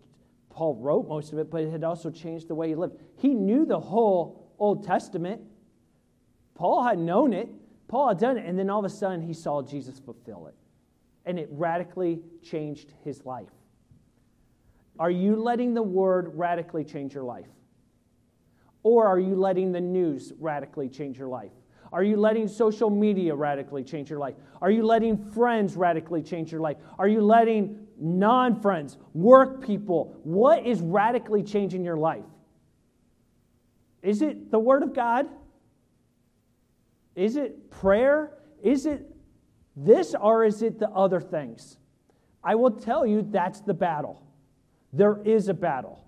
Paul 0.49 0.75
wrote 0.75 1.07
most 1.07 1.31
of 1.31 1.39
it, 1.39 1.49
but 1.49 1.61
it 1.61 1.71
had 1.71 1.83
also 1.85 2.11
changed 2.11 2.49
the 2.49 2.55
way 2.55 2.67
he 2.67 2.75
lived. 2.75 2.97
He 3.17 3.33
knew 3.33 3.65
the 3.65 3.79
whole 3.79 4.53
Old 4.59 4.83
Testament. 4.83 5.41
Paul 6.55 6.83
had 6.83 6.99
known 6.99 7.33
it, 7.33 7.49
Paul 7.87 8.09
had 8.09 8.19
done 8.19 8.37
it, 8.37 8.45
and 8.45 8.57
then 8.57 8.69
all 8.69 8.79
of 8.79 8.85
a 8.85 8.89
sudden 8.89 9.21
he 9.21 9.33
saw 9.33 9.61
Jesus 9.61 9.99
fulfill 9.99 10.47
it. 10.47 10.55
And 11.25 11.39
it 11.39 11.47
radically 11.51 12.21
changed 12.41 12.93
his 13.03 13.25
life. 13.25 13.49
Are 14.99 15.11
you 15.11 15.35
letting 15.35 15.73
the 15.73 15.81
word 15.81 16.31
radically 16.35 16.83
change 16.83 17.13
your 17.13 17.23
life? 17.23 17.47
Or 18.83 19.07
are 19.07 19.19
you 19.19 19.35
letting 19.35 19.71
the 19.71 19.81
news 19.81 20.33
radically 20.39 20.89
change 20.89 21.17
your 21.17 21.29
life? 21.29 21.51
Are 21.91 22.03
you 22.03 22.17
letting 22.17 22.47
social 22.47 22.89
media 22.89 23.33
radically 23.33 23.83
change 23.83 24.09
your 24.09 24.19
life? 24.19 24.35
Are 24.61 24.71
you 24.71 24.83
letting 24.83 25.17
friends 25.31 25.75
radically 25.75 26.21
change 26.21 26.51
your 26.51 26.61
life? 26.61 26.77
Are 26.97 27.07
you 27.07 27.21
letting 27.21 27.83
non 28.03 28.59
friends, 28.61 28.97
work 29.13 29.63
people. 29.63 30.15
What 30.23 30.65
is 30.65 30.81
radically 30.81 31.43
changing 31.43 31.83
your 31.83 31.97
life? 31.97 32.25
Is 34.01 34.21
it 34.21 34.51
the 34.51 34.59
Word 34.59 34.83
of 34.83 34.93
God? 34.93 35.27
Is 37.15 37.35
it 37.35 37.69
prayer? 37.69 38.31
Is 38.61 38.85
it 38.85 39.05
this 39.75 40.15
or 40.19 40.45
is 40.45 40.61
it 40.61 40.79
the 40.79 40.89
other 40.89 41.21
things? 41.21 41.77
I 42.43 42.55
will 42.55 42.71
tell 42.71 43.05
you 43.05 43.27
that's 43.29 43.61
the 43.61 43.73
battle. 43.73 44.21
There 44.91 45.21
is 45.23 45.47
a 45.47 45.53
battle. 45.53 46.05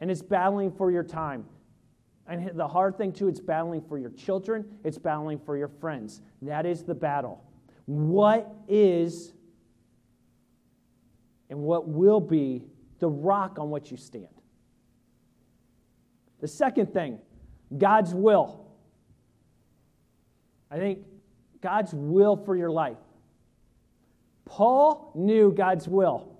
And 0.00 0.10
it's 0.10 0.22
battling 0.22 0.72
for 0.72 0.90
your 0.90 1.04
time. 1.04 1.44
And 2.26 2.50
the 2.54 2.66
hard 2.66 2.96
thing, 2.96 3.12
too, 3.12 3.28
it's 3.28 3.40
battling 3.40 3.82
for 3.82 3.98
your 3.98 4.10
children, 4.10 4.64
it's 4.84 4.98
battling 4.98 5.38
for 5.38 5.56
your 5.56 5.68
friends. 5.68 6.22
That 6.40 6.66
is 6.66 6.84
the 6.84 6.94
battle. 6.94 7.44
What 7.86 8.54
is 8.68 9.32
and 11.50 11.60
what 11.60 11.86
will 11.86 12.20
be 12.20 12.64
the 13.00 13.08
rock 13.08 13.58
on 13.58 13.70
which 13.70 13.90
you 13.90 13.96
stand. 13.96 14.28
The 16.40 16.48
second 16.48 16.94
thing, 16.94 17.18
God's 17.76 18.14
will. 18.14 18.61
I 20.72 20.78
think 20.78 21.00
God's 21.60 21.92
will 21.92 22.34
for 22.34 22.56
your 22.56 22.70
life. 22.70 22.96
Paul 24.46 25.12
knew 25.14 25.52
God's 25.52 25.86
will. 25.86 26.32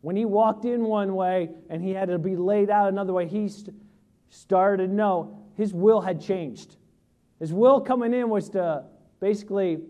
When 0.00 0.14
he 0.14 0.24
walked 0.24 0.64
in 0.64 0.84
one 0.84 1.16
way 1.16 1.50
and 1.68 1.82
he 1.82 1.90
had 1.90 2.08
to 2.08 2.18
be 2.18 2.36
laid 2.36 2.70
out 2.70 2.88
another 2.88 3.12
way, 3.12 3.26
he 3.26 3.48
st- 3.48 3.74
started 4.30 4.86
to 4.86 4.92
know 4.92 5.42
his 5.56 5.74
will 5.74 6.00
had 6.00 6.20
changed. 6.20 6.76
His 7.40 7.52
will 7.52 7.80
coming 7.80 8.14
in 8.14 8.30
was 8.30 8.48
to 8.50 8.84
basically 9.18 9.80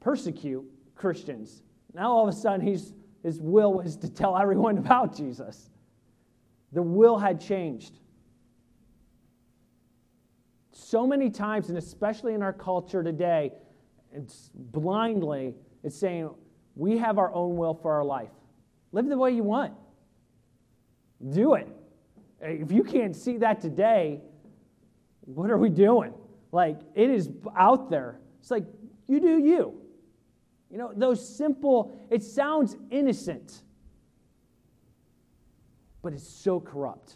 persecute 0.00 0.64
Christians. 0.94 1.62
Now 1.92 2.12
all 2.12 2.26
of 2.26 2.34
a 2.34 2.36
sudden, 2.36 2.66
he's, 2.66 2.94
his 3.22 3.40
will 3.40 3.74
was 3.74 3.96
to 3.98 4.08
tell 4.08 4.38
everyone 4.38 4.78
about 4.84 5.14
Jesus. 5.14 5.68
The 6.72 6.82
will 6.82 7.18
had 7.18 7.42
changed. 7.42 7.98
So 10.90 11.06
many 11.06 11.30
times, 11.30 11.68
and 11.68 11.78
especially 11.78 12.34
in 12.34 12.42
our 12.42 12.52
culture 12.52 13.04
today, 13.04 13.52
it's 14.12 14.50
blindly, 14.52 15.54
it's 15.84 15.96
saying 15.96 16.30
we 16.74 16.98
have 16.98 17.16
our 17.16 17.32
own 17.32 17.56
will 17.56 17.74
for 17.74 17.92
our 17.92 18.02
life. 18.02 18.32
Live 18.90 19.06
the 19.06 19.16
way 19.16 19.30
you 19.30 19.44
want. 19.44 19.72
Do 21.32 21.54
it. 21.54 21.68
If 22.40 22.72
you 22.72 22.82
can't 22.82 23.14
see 23.14 23.36
that 23.36 23.60
today, 23.60 24.20
what 25.20 25.48
are 25.48 25.58
we 25.58 25.68
doing? 25.68 26.12
Like, 26.50 26.80
it 26.96 27.08
is 27.08 27.30
out 27.56 27.88
there. 27.88 28.18
It's 28.40 28.50
like, 28.50 28.64
you 29.06 29.20
do 29.20 29.38
you. 29.38 29.80
You 30.72 30.78
know, 30.78 30.92
those 30.92 31.24
simple, 31.24 31.96
it 32.10 32.24
sounds 32.24 32.76
innocent, 32.90 33.62
but 36.02 36.14
it's 36.14 36.28
so 36.28 36.58
corrupt. 36.58 37.14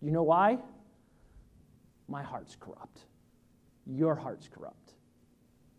You 0.00 0.12
know 0.12 0.22
why? 0.22 0.60
My 2.08 2.22
heart's 2.22 2.56
corrupt. 2.58 3.00
Your 3.86 4.14
heart's 4.14 4.48
corrupt. 4.48 4.92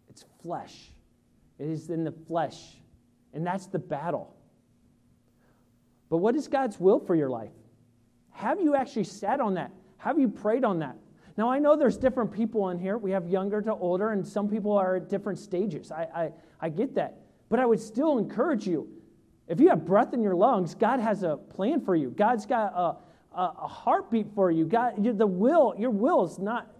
It's 0.09 0.25
flesh. 0.41 0.91
It 1.59 1.67
is 1.67 1.89
in 1.89 2.03
the 2.03 2.11
flesh. 2.11 2.77
And 3.33 3.45
that's 3.45 3.67
the 3.67 3.79
battle. 3.79 4.35
But 6.09 6.17
what 6.17 6.35
is 6.35 6.47
God's 6.47 6.79
will 6.79 6.99
for 6.99 7.15
your 7.15 7.29
life? 7.29 7.51
Have 8.31 8.61
you 8.61 8.75
actually 8.75 9.03
sat 9.03 9.39
on 9.39 9.55
that? 9.55 9.71
Have 9.97 10.19
you 10.19 10.29
prayed 10.29 10.63
on 10.63 10.79
that? 10.79 10.95
Now, 11.37 11.51
I 11.51 11.59
know 11.59 11.75
there's 11.75 11.97
different 11.97 12.31
people 12.31 12.69
in 12.69 12.79
here. 12.79 12.97
We 12.97 13.11
have 13.11 13.27
younger 13.27 13.61
to 13.61 13.73
older, 13.73 14.11
and 14.11 14.27
some 14.27 14.47
people 14.47 14.71
are 14.71 14.95
at 14.95 15.09
different 15.09 15.37
stages. 15.37 15.91
I, 15.91 16.07
I, 16.15 16.31
I 16.61 16.69
get 16.69 16.95
that. 16.95 17.19
But 17.49 17.59
I 17.59 17.65
would 17.65 17.79
still 17.79 18.17
encourage 18.17 18.65
you 18.67 18.89
if 19.47 19.61
you 19.61 19.69
have 19.69 19.85
breath 19.85 20.13
in 20.13 20.21
your 20.21 20.35
lungs, 20.35 20.75
God 20.75 20.99
has 20.99 21.23
a 21.23 21.37
plan 21.37 21.79
for 21.81 21.95
you. 21.95 22.09
God's 22.09 22.45
got 22.45 22.73
a, 23.37 23.67
heartbeat 23.67 24.27
for 24.33 24.49
you. 24.49 24.65
God, 24.65 25.03
the 25.17 25.27
will, 25.27 25.75
your 25.77 25.91
will 25.91 26.25
is 26.25 26.39
not, 26.39 26.71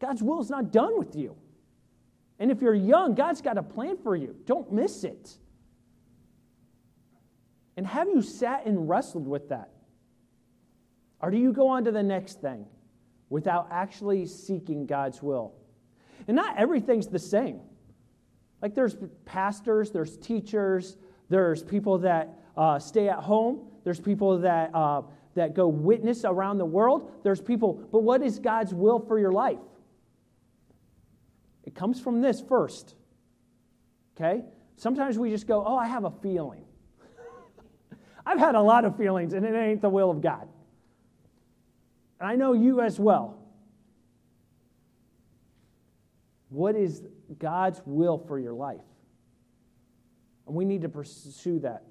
God's 0.00 0.22
will 0.22 0.40
is 0.40 0.50
not 0.50 0.72
done 0.72 0.98
with 0.98 1.14
you. 1.14 1.36
And 2.38 2.50
if 2.50 2.60
you're 2.60 2.74
young, 2.74 3.14
God's 3.14 3.40
got 3.40 3.58
a 3.58 3.62
plan 3.62 3.96
for 4.02 4.16
you. 4.16 4.34
Don't 4.44 4.72
miss 4.72 5.04
it. 5.04 5.38
And 7.76 7.86
have 7.86 8.08
you 8.08 8.22
sat 8.22 8.66
and 8.66 8.88
wrestled 8.88 9.26
with 9.26 9.48
that? 9.50 9.70
Or 11.20 11.30
do 11.30 11.38
you 11.38 11.52
go 11.52 11.68
on 11.68 11.84
to 11.84 11.92
the 11.92 12.02
next 12.02 12.40
thing 12.40 12.66
without 13.30 13.68
actually 13.70 14.26
seeking 14.26 14.86
God's 14.86 15.22
will? 15.22 15.54
And 16.26 16.36
not 16.36 16.58
everything's 16.58 17.06
the 17.06 17.18
same. 17.18 17.60
Like 18.60 18.74
there's 18.74 18.96
pastors, 19.24 19.90
there's 19.90 20.16
teachers, 20.16 20.96
there's 21.28 21.62
people 21.62 21.98
that 21.98 22.38
uh, 22.56 22.78
stay 22.78 23.08
at 23.08 23.18
home, 23.18 23.68
there's 23.84 24.00
people 24.00 24.38
that, 24.38 24.70
uh, 24.74 25.02
that 25.34 25.54
go 25.54 25.68
witness 25.68 26.24
around 26.24 26.58
the 26.58 26.64
world, 26.64 27.10
there's 27.22 27.40
people, 27.40 27.74
but 27.92 28.00
what 28.00 28.22
is 28.22 28.38
God's 28.38 28.72
will 28.72 29.00
for 29.00 29.18
your 29.18 29.32
life? 29.32 29.58
It 31.64 31.74
comes 31.74 32.00
from 32.00 32.20
this 32.20 32.40
first. 32.40 32.94
Okay? 34.16 34.42
Sometimes 34.76 35.18
we 35.18 35.30
just 35.30 35.46
go, 35.46 35.64
oh, 35.66 35.76
I 35.76 35.86
have 35.86 36.04
a 36.04 36.12
feeling. 36.22 36.64
I've 38.26 38.38
had 38.38 38.54
a 38.54 38.60
lot 38.60 38.84
of 38.84 38.96
feelings, 38.96 39.32
and 39.32 39.44
it 39.44 39.54
ain't 39.54 39.80
the 39.80 39.88
will 39.88 40.10
of 40.10 40.20
God. 40.20 40.48
And 42.20 42.28
I 42.28 42.36
know 42.36 42.52
you 42.52 42.80
as 42.80 42.98
well. 42.98 43.38
What 46.48 46.76
is 46.76 47.02
God's 47.38 47.82
will 47.84 48.18
for 48.18 48.38
your 48.38 48.52
life? 48.52 48.80
And 50.46 50.54
we 50.54 50.64
need 50.64 50.82
to 50.82 50.88
pursue 50.88 51.58
that. 51.60 51.82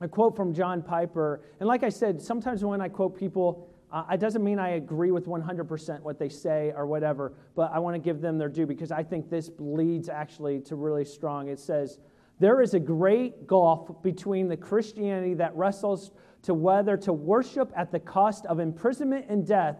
A 0.00 0.08
quote 0.08 0.34
from 0.34 0.54
John 0.54 0.82
Piper, 0.82 1.42
and 1.58 1.68
like 1.68 1.82
I 1.82 1.90
said, 1.90 2.22
sometimes 2.22 2.64
when 2.64 2.80
I 2.80 2.88
quote 2.88 3.18
people, 3.18 3.68
uh, 3.92 4.04
it 4.12 4.20
doesn't 4.20 4.42
mean 4.42 4.58
I 4.58 4.70
agree 4.70 5.10
with 5.10 5.26
100% 5.26 6.00
what 6.00 6.18
they 6.18 6.28
say 6.28 6.72
or 6.76 6.86
whatever, 6.86 7.34
but 7.54 7.70
I 7.72 7.80
want 7.80 7.96
to 7.96 7.98
give 7.98 8.20
them 8.20 8.38
their 8.38 8.48
due 8.48 8.66
because 8.66 8.92
I 8.92 9.02
think 9.02 9.28
this 9.28 9.50
leads 9.58 10.08
actually 10.08 10.60
to 10.62 10.76
really 10.76 11.04
strong. 11.04 11.48
It 11.48 11.58
says, 11.58 11.98
there 12.38 12.62
is 12.62 12.72
a 12.72 12.80
great 12.80 13.46
gulf 13.46 14.02
between 14.02 14.48
the 14.48 14.56
Christianity 14.56 15.34
that 15.34 15.54
wrestles 15.54 16.12
to 16.42 16.54
whether 16.54 16.96
to 16.96 17.12
worship 17.12 17.70
at 17.76 17.92
the 17.92 18.00
cost 18.00 18.46
of 18.46 18.60
imprisonment 18.60 19.26
and 19.28 19.46
death 19.46 19.76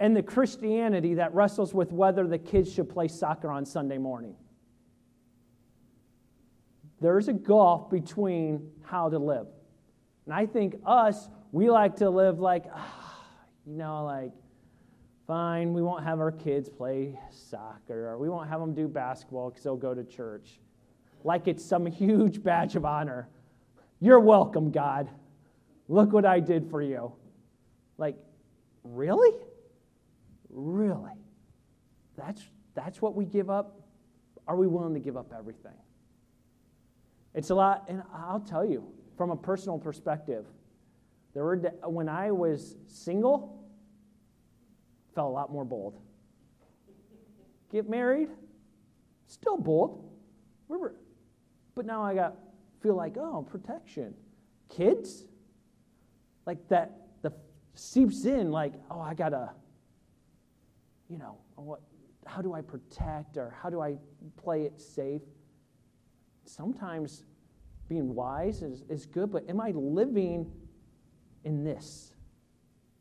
and 0.00 0.16
the 0.16 0.22
Christianity 0.22 1.14
that 1.14 1.32
wrestles 1.34 1.72
with 1.74 1.92
whether 1.92 2.26
the 2.26 2.38
kids 2.38 2.72
should 2.72 2.88
play 2.88 3.06
soccer 3.06 3.50
on 3.50 3.64
Sunday 3.64 3.98
morning. 3.98 4.34
There's 7.00 7.28
a 7.28 7.32
gulf 7.32 7.90
between 7.90 8.70
how 8.82 9.08
to 9.08 9.18
live. 9.18 9.46
And 10.30 10.38
I 10.38 10.46
think 10.46 10.76
us, 10.86 11.28
we 11.50 11.70
like 11.70 11.96
to 11.96 12.08
live 12.08 12.38
like, 12.38 12.66
ah, 12.72 13.14
you 13.66 13.74
know, 13.74 14.04
like, 14.04 14.30
fine, 15.26 15.74
we 15.74 15.82
won't 15.82 16.04
have 16.04 16.20
our 16.20 16.30
kids 16.30 16.68
play 16.68 17.18
soccer, 17.32 18.10
or 18.10 18.16
we 18.16 18.28
won't 18.28 18.48
have 18.48 18.60
them 18.60 18.72
do 18.72 18.86
basketball 18.86 19.50
because 19.50 19.64
they'll 19.64 19.74
go 19.74 19.92
to 19.92 20.04
church 20.04 20.60
like 21.24 21.48
it's 21.48 21.64
some 21.64 21.84
huge 21.84 22.42
badge 22.44 22.76
of 22.76 22.84
honor. 22.84 23.28
You're 23.98 24.20
welcome, 24.20 24.70
God. 24.70 25.10
Look 25.88 26.12
what 26.12 26.24
I 26.24 26.38
did 26.38 26.70
for 26.70 26.80
you. 26.80 27.12
Like, 27.98 28.16
really? 28.84 29.36
Really? 30.48 31.18
That's, 32.16 32.40
that's 32.76 33.02
what 33.02 33.16
we 33.16 33.24
give 33.24 33.50
up? 33.50 33.80
Are 34.46 34.54
we 34.54 34.68
willing 34.68 34.94
to 34.94 35.00
give 35.00 35.16
up 35.16 35.34
everything? 35.36 35.74
It's 37.34 37.50
a 37.50 37.54
lot, 37.56 37.86
and 37.88 38.04
I'll 38.14 38.38
tell 38.38 38.64
you, 38.64 38.92
from 39.20 39.32
a 39.32 39.36
personal 39.36 39.76
perspective, 39.76 40.46
there 41.34 41.44
were 41.44 41.58
when 41.84 42.08
I 42.08 42.30
was 42.30 42.76
single, 42.86 43.62
felt 45.14 45.28
a 45.28 45.30
lot 45.30 45.52
more 45.52 45.66
bold. 45.66 46.00
Get 47.70 47.86
married, 47.86 48.30
still 49.26 49.58
bold. 49.58 50.10
Were, 50.68 50.94
but 51.74 51.84
now 51.84 52.02
I 52.02 52.14
got 52.14 52.34
feel 52.82 52.94
like, 52.94 53.18
oh, 53.18 53.46
protection. 53.50 54.14
Kids? 54.70 55.26
Like 56.46 56.66
that 56.68 57.02
the 57.20 57.30
seeps 57.74 58.24
in 58.24 58.50
like, 58.50 58.72
oh, 58.90 59.00
I 59.00 59.12
gotta, 59.12 59.50
you 61.10 61.18
know, 61.18 61.36
what 61.56 61.82
how 62.24 62.40
do 62.40 62.54
I 62.54 62.62
protect 62.62 63.36
or 63.36 63.54
how 63.62 63.68
do 63.68 63.82
I 63.82 63.98
play 64.42 64.62
it 64.62 64.80
safe? 64.80 65.20
Sometimes 66.46 67.24
being 67.90 68.14
wise 68.14 68.62
is, 68.62 68.84
is 68.88 69.04
good, 69.04 69.32
but 69.32 69.50
am 69.50 69.60
I 69.60 69.72
living 69.72 70.50
in 71.44 71.64
this? 71.64 72.14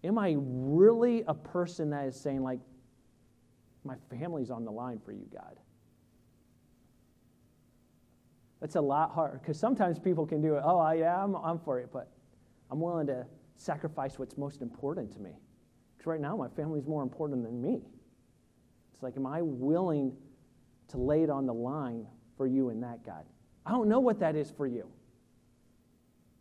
Am 0.03 0.17
I 0.17 0.35
really 0.39 1.23
a 1.27 1.33
person 1.33 1.91
that 1.91 2.07
is 2.07 2.19
saying, 2.19 2.41
like, 2.41 2.59
my 3.83 3.93
family's 4.09 4.49
on 4.49 4.65
the 4.65 4.71
line 4.71 4.99
for 5.05 5.11
you, 5.11 5.27
God? 5.31 5.59
That's 8.61 8.75
a 8.75 8.81
lot 8.81 9.11
harder 9.11 9.37
because 9.37 9.59
sometimes 9.59 9.99
people 9.99 10.25
can 10.25 10.41
do 10.41 10.55
it. 10.55 10.63
Oh, 10.65 10.91
yeah, 10.91 11.23
I'm, 11.23 11.35
I'm 11.35 11.59
for 11.59 11.79
it, 11.79 11.89
but 11.93 12.09
I'm 12.71 12.81
willing 12.81 13.07
to 13.07 13.27
sacrifice 13.57 14.17
what's 14.17 14.37
most 14.37 14.63
important 14.63 15.13
to 15.13 15.19
me. 15.19 15.31
Because 15.95 16.07
right 16.07 16.19
now, 16.19 16.35
my 16.35 16.49
family's 16.49 16.87
more 16.87 17.03
important 17.03 17.43
than 17.43 17.61
me. 17.61 17.83
It's 18.95 19.03
like, 19.03 19.15
am 19.17 19.27
I 19.27 19.43
willing 19.43 20.13
to 20.87 20.97
lay 20.97 21.21
it 21.21 21.29
on 21.29 21.45
the 21.45 21.53
line 21.53 22.07
for 22.35 22.47
you 22.47 22.69
and 22.69 22.81
that 22.81 23.05
God? 23.05 23.23
I 23.65 23.71
don't 23.71 23.87
know 23.87 23.99
what 23.99 24.19
that 24.19 24.35
is 24.35 24.51
for 24.51 24.67
you. 24.67 24.87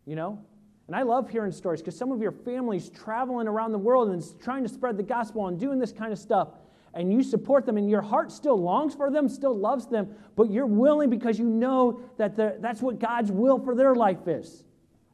You 0.06 0.16
know? 0.16 0.42
And 0.86 0.96
I 0.96 1.02
love 1.02 1.28
hearing 1.28 1.52
stories 1.52 1.80
because 1.80 1.96
some 1.96 2.12
of 2.12 2.22
your 2.22 2.32
families 2.32 2.88
traveling 2.88 3.46
around 3.46 3.72
the 3.72 3.78
world 3.78 4.08
and 4.10 4.24
trying 4.40 4.62
to 4.62 4.68
spread 4.68 4.96
the 4.96 5.02
gospel 5.02 5.46
and 5.48 5.60
doing 5.60 5.78
this 5.78 5.92
kind 5.92 6.12
of 6.12 6.18
stuff 6.18 6.48
and 6.94 7.12
you 7.12 7.22
support 7.22 7.66
them, 7.66 7.76
and 7.76 7.88
your 7.88 8.02
heart 8.02 8.32
still 8.32 8.60
longs 8.60 8.94
for 8.94 9.10
them, 9.10 9.28
still 9.28 9.56
loves 9.56 9.86
them, 9.86 10.14
but 10.36 10.50
you're 10.50 10.66
willing 10.66 11.10
because 11.10 11.38
you 11.38 11.44
know 11.44 12.00
that 12.16 12.36
that's 12.36 12.80
what 12.80 12.98
God's 12.98 13.30
will 13.30 13.58
for 13.58 13.74
their 13.74 13.94
life 13.94 14.26
is. 14.26 14.64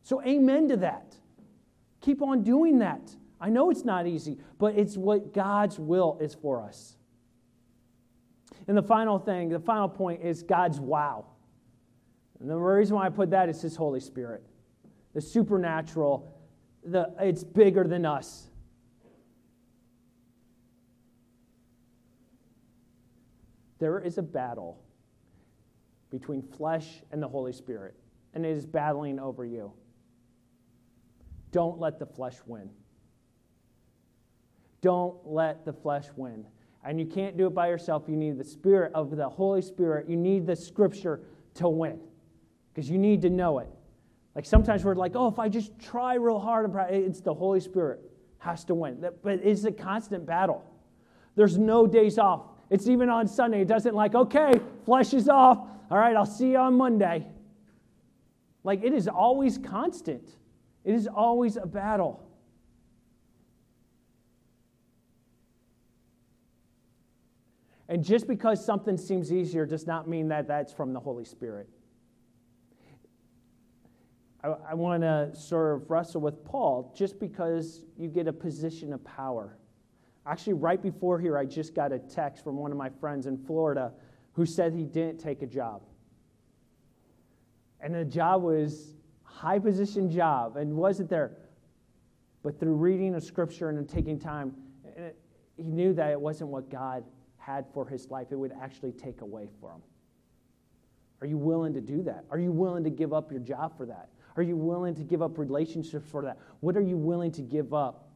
So, 0.02 0.22
amen 0.22 0.68
to 0.68 0.76
that. 0.78 1.16
Keep 2.00 2.22
on 2.22 2.42
doing 2.42 2.78
that. 2.78 3.14
I 3.40 3.50
know 3.50 3.70
it's 3.70 3.84
not 3.84 4.06
easy, 4.06 4.38
but 4.58 4.78
it's 4.78 4.96
what 4.96 5.34
God's 5.34 5.78
will 5.78 6.18
is 6.20 6.34
for 6.34 6.62
us. 6.62 6.96
And 8.66 8.76
the 8.76 8.82
final 8.82 9.18
thing, 9.18 9.48
the 9.48 9.60
final 9.60 9.88
point 9.88 10.22
is 10.22 10.42
God's 10.42 10.80
wow. 10.80 11.26
And 12.40 12.50
the 12.50 12.56
reason 12.56 12.96
why 12.96 13.06
I 13.06 13.10
put 13.10 13.30
that 13.30 13.48
is 13.48 13.60
His 13.60 13.76
Holy 13.76 14.00
Spirit, 14.00 14.42
the 15.14 15.20
supernatural, 15.20 16.34
the, 16.84 17.14
it's 17.20 17.44
bigger 17.44 17.84
than 17.84 18.04
us. 18.04 18.48
There 23.78 23.98
is 24.00 24.18
a 24.18 24.22
battle 24.22 24.82
between 26.10 26.42
flesh 26.42 27.02
and 27.10 27.22
the 27.22 27.28
Holy 27.28 27.52
Spirit, 27.52 27.94
and 28.34 28.44
it 28.44 28.50
is 28.50 28.66
battling 28.66 29.18
over 29.18 29.44
you. 29.44 29.72
Don't 31.50 31.78
let 31.78 31.98
the 31.98 32.06
flesh 32.06 32.36
win. 32.46 32.70
Don't 34.80 35.16
let 35.24 35.64
the 35.64 35.72
flesh 35.72 36.06
win. 36.16 36.46
And 36.84 37.00
you 37.00 37.06
can't 37.06 37.36
do 37.36 37.46
it 37.46 37.54
by 37.54 37.68
yourself. 37.68 38.04
You 38.06 38.16
need 38.16 38.38
the 38.38 38.44
Spirit 38.44 38.92
of 38.94 39.16
the 39.16 39.28
Holy 39.28 39.62
Spirit. 39.62 40.08
You 40.08 40.16
need 40.16 40.46
the 40.46 40.56
Scripture 40.56 41.20
to 41.54 41.68
win 41.68 42.00
because 42.74 42.90
you 42.90 42.98
need 42.98 43.22
to 43.22 43.30
know 43.30 43.60
it. 43.60 43.68
Like 44.34 44.44
sometimes 44.44 44.84
we're 44.84 44.96
like, 44.96 45.12
oh, 45.14 45.28
if 45.28 45.38
I 45.38 45.48
just 45.48 45.78
try 45.78 46.14
real 46.14 46.40
hard, 46.40 46.74
it's 46.90 47.20
the 47.20 47.32
Holy 47.32 47.60
Spirit 47.60 48.00
has 48.38 48.64
to 48.64 48.74
win. 48.74 49.04
But 49.22 49.40
it's 49.42 49.64
a 49.64 49.70
constant 49.70 50.26
battle. 50.26 50.64
There's 51.36 51.56
no 51.56 51.86
days 51.86 52.18
off. 52.18 52.42
It's 52.70 52.88
even 52.88 53.08
on 53.08 53.28
Sunday. 53.28 53.62
It 53.62 53.68
doesn't 53.68 53.94
like, 53.94 54.14
okay, 54.14 54.52
flesh 54.84 55.14
is 55.14 55.28
off. 55.28 55.58
All 55.90 55.98
right, 55.98 56.16
I'll 56.16 56.26
see 56.26 56.50
you 56.52 56.58
on 56.58 56.74
Monday. 56.74 57.26
Like 58.64 58.82
it 58.82 58.92
is 58.92 59.06
always 59.06 59.58
constant, 59.58 60.28
it 60.84 60.94
is 60.94 61.06
always 61.06 61.56
a 61.56 61.66
battle. 61.66 62.20
And 67.86 68.02
just 68.02 68.26
because 68.26 68.64
something 68.64 68.96
seems 68.96 69.30
easier 69.30 69.66
does 69.66 69.86
not 69.86 70.08
mean 70.08 70.28
that 70.28 70.48
that's 70.48 70.72
from 70.72 70.94
the 70.94 71.00
Holy 71.00 71.26
Spirit. 71.26 71.68
I, 74.44 74.48
I 74.70 74.74
want 74.74 75.02
to 75.02 75.30
sort 75.34 75.74
of 75.74 75.90
wrestle 75.90 76.20
with 76.20 76.44
Paul 76.44 76.92
just 76.94 77.18
because 77.18 77.82
you 77.96 78.08
get 78.08 78.28
a 78.28 78.32
position 78.32 78.92
of 78.92 79.02
power. 79.04 79.56
Actually, 80.26 80.54
right 80.54 80.80
before 80.80 81.18
here, 81.18 81.36
I 81.36 81.44
just 81.44 81.74
got 81.74 81.92
a 81.92 81.98
text 81.98 82.44
from 82.44 82.56
one 82.56 82.70
of 82.70 82.78
my 82.78 82.90
friends 82.90 83.26
in 83.26 83.36
Florida 83.36 83.92
who 84.32 84.46
said 84.46 84.74
he 84.74 84.84
didn't 84.84 85.18
take 85.18 85.42
a 85.42 85.46
job. 85.46 85.82
And 87.80 87.94
the 87.94 88.04
job 88.04 88.42
was 88.42 88.94
high 89.22 89.58
position 89.58 90.10
job 90.10 90.56
and 90.56 90.74
wasn't 90.74 91.10
there. 91.10 91.32
But 92.42 92.58
through 92.58 92.74
reading 92.74 93.14
a 93.14 93.20
scripture 93.20 93.68
and 93.68 93.88
taking 93.88 94.18
time, 94.18 94.54
eh, 94.96 95.10
he 95.56 95.64
knew 95.64 95.92
that 95.94 96.10
it 96.10 96.20
wasn't 96.20 96.50
what 96.50 96.70
God 96.70 97.04
had 97.38 97.66
for 97.72 97.86
his 97.86 98.10
life. 98.10 98.28
It 98.30 98.36
would 98.36 98.52
actually 98.60 98.92
take 98.92 99.20
away 99.20 99.48
from 99.60 99.72
him. 99.72 99.82
Are 101.20 101.26
you 101.26 101.38
willing 101.38 101.72
to 101.74 101.80
do 101.80 102.02
that? 102.02 102.24
Are 102.30 102.38
you 102.38 102.52
willing 102.52 102.84
to 102.84 102.90
give 102.90 103.12
up 103.12 103.30
your 103.30 103.40
job 103.40 103.76
for 103.76 103.86
that? 103.86 104.08
Are 104.36 104.42
you 104.42 104.56
willing 104.56 104.94
to 104.96 105.02
give 105.02 105.22
up 105.22 105.38
relationships 105.38 106.08
for 106.10 106.22
that? 106.22 106.38
What 106.60 106.76
are 106.76 106.82
you 106.82 106.96
willing 106.96 107.32
to 107.32 107.42
give 107.42 107.72
up? 107.72 108.08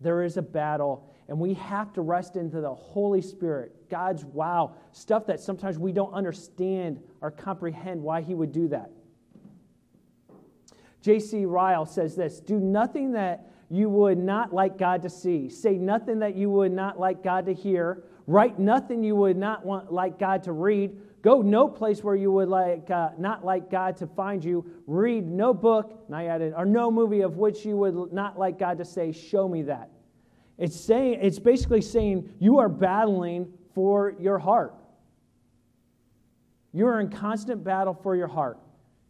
There 0.00 0.22
is 0.22 0.36
a 0.36 0.42
battle, 0.42 1.08
and 1.28 1.38
we 1.38 1.54
have 1.54 1.92
to 1.94 2.02
rest 2.02 2.36
into 2.36 2.60
the 2.60 2.74
Holy 2.74 3.22
Spirit, 3.22 3.88
God's 3.88 4.24
wow, 4.24 4.74
stuff 4.92 5.26
that 5.26 5.40
sometimes 5.40 5.78
we 5.78 5.92
don't 5.92 6.12
understand 6.12 7.00
or 7.20 7.30
comprehend 7.30 8.02
why 8.02 8.20
He 8.20 8.34
would 8.34 8.52
do 8.52 8.68
that. 8.68 8.90
J.C. 11.00 11.44
Ryle 11.44 11.86
says 11.86 12.16
this 12.16 12.40
Do 12.40 12.58
nothing 12.58 13.12
that 13.12 13.50
you 13.70 13.88
would 13.88 14.18
not 14.18 14.52
like 14.52 14.78
God 14.78 15.02
to 15.02 15.10
see, 15.10 15.48
say 15.48 15.78
nothing 15.78 16.18
that 16.18 16.34
you 16.34 16.50
would 16.50 16.72
not 16.72 16.98
like 16.98 17.22
God 17.22 17.46
to 17.46 17.54
hear, 17.54 18.02
write 18.26 18.58
nothing 18.58 19.02
you 19.02 19.14
would 19.16 19.36
not 19.36 19.64
want 19.64 19.92
like 19.92 20.18
God 20.18 20.42
to 20.44 20.52
read 20.52 20.98
Go 21.24 21.40
no 21.40 21.68
place 21.68 22.04
where 22.04 22.14
you 22.14 22.30
would 22.32 22.50
like 22.50 22.90
uh, 22.90 23.08
not 23.16 23.46
like 23.46 23.70
God 23.70 23.96
to 23.96 24.06
find 24.06 24.44
you. 24.44 24.62
Read 24.86 25.26
no 25.26 25.54
book, 25.54 26.04
not 26.06 26.26
added, 26.26 26.52
or 26.54 26.66
no 26.66 26.90
movie 26.90 27.22
of 27.22 27.38
which 27.38 27.64
you 27.64 27.78
would 27.78 28.12
not 28.12 28.38
like 28.38 28.58
God 28.58 28.76
to 28.76 28.84
say, 28.84 29.10
"Show 29.10 29.48
me 29.48 29.62
that." 29.62 29.88
It's 30.58 30.78
saying 30.78 31.20
it's 31.22 31.38
basically 31.38 31.80
saying 31.80 32.30
you 32.40 32.58
are 32.58 32.68
battling 32.68 33.50
for 33.74 34.14
your 34.20 34.38
heart. 34.38 34.74
You 36.74 36.86
are 36.88 37.00
in 37.00 37.08
constant 37.08 37.64
battle 37.64 37.94
for 37.94 38.14
your 38.14 38.28
heart. 38.28 38.58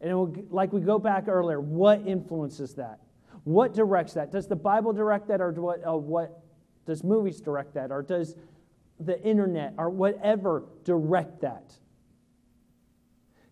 And 0.01 0.17
will, 0.17 0.37
like 0.51 0.73
we 0.73 0.83
go 0.83 1.01
back 1.01 1.27
earlier, 1.27 1.61
what 1.61 2.07
influences 2.07 2.75
that? 2.75 3.01
What 3.43 3.75
directs 3.75 4.13
that? 4.13 4.31
Does 4.31 4.47
the 4.47 4.55
Bible 4.55 4.93
direct 4.93 5.27
that, 5.29 5.41
or 5.41 5.51
what, 5.51 5.85
uh, 5.85 5.97
what 5.97 6.45
does 6.87 7.03
movies 7.03 7.41
direct 7.41 7.75
that, 7.75 7.91
or 7.91 8.03
does 8.03 8.37
the 9.01 9.21
internet 9.23 9.75
or 9.79 9.91
whatever 9.91 10.63
direct 10.85 11.41
that? 11.41 11.75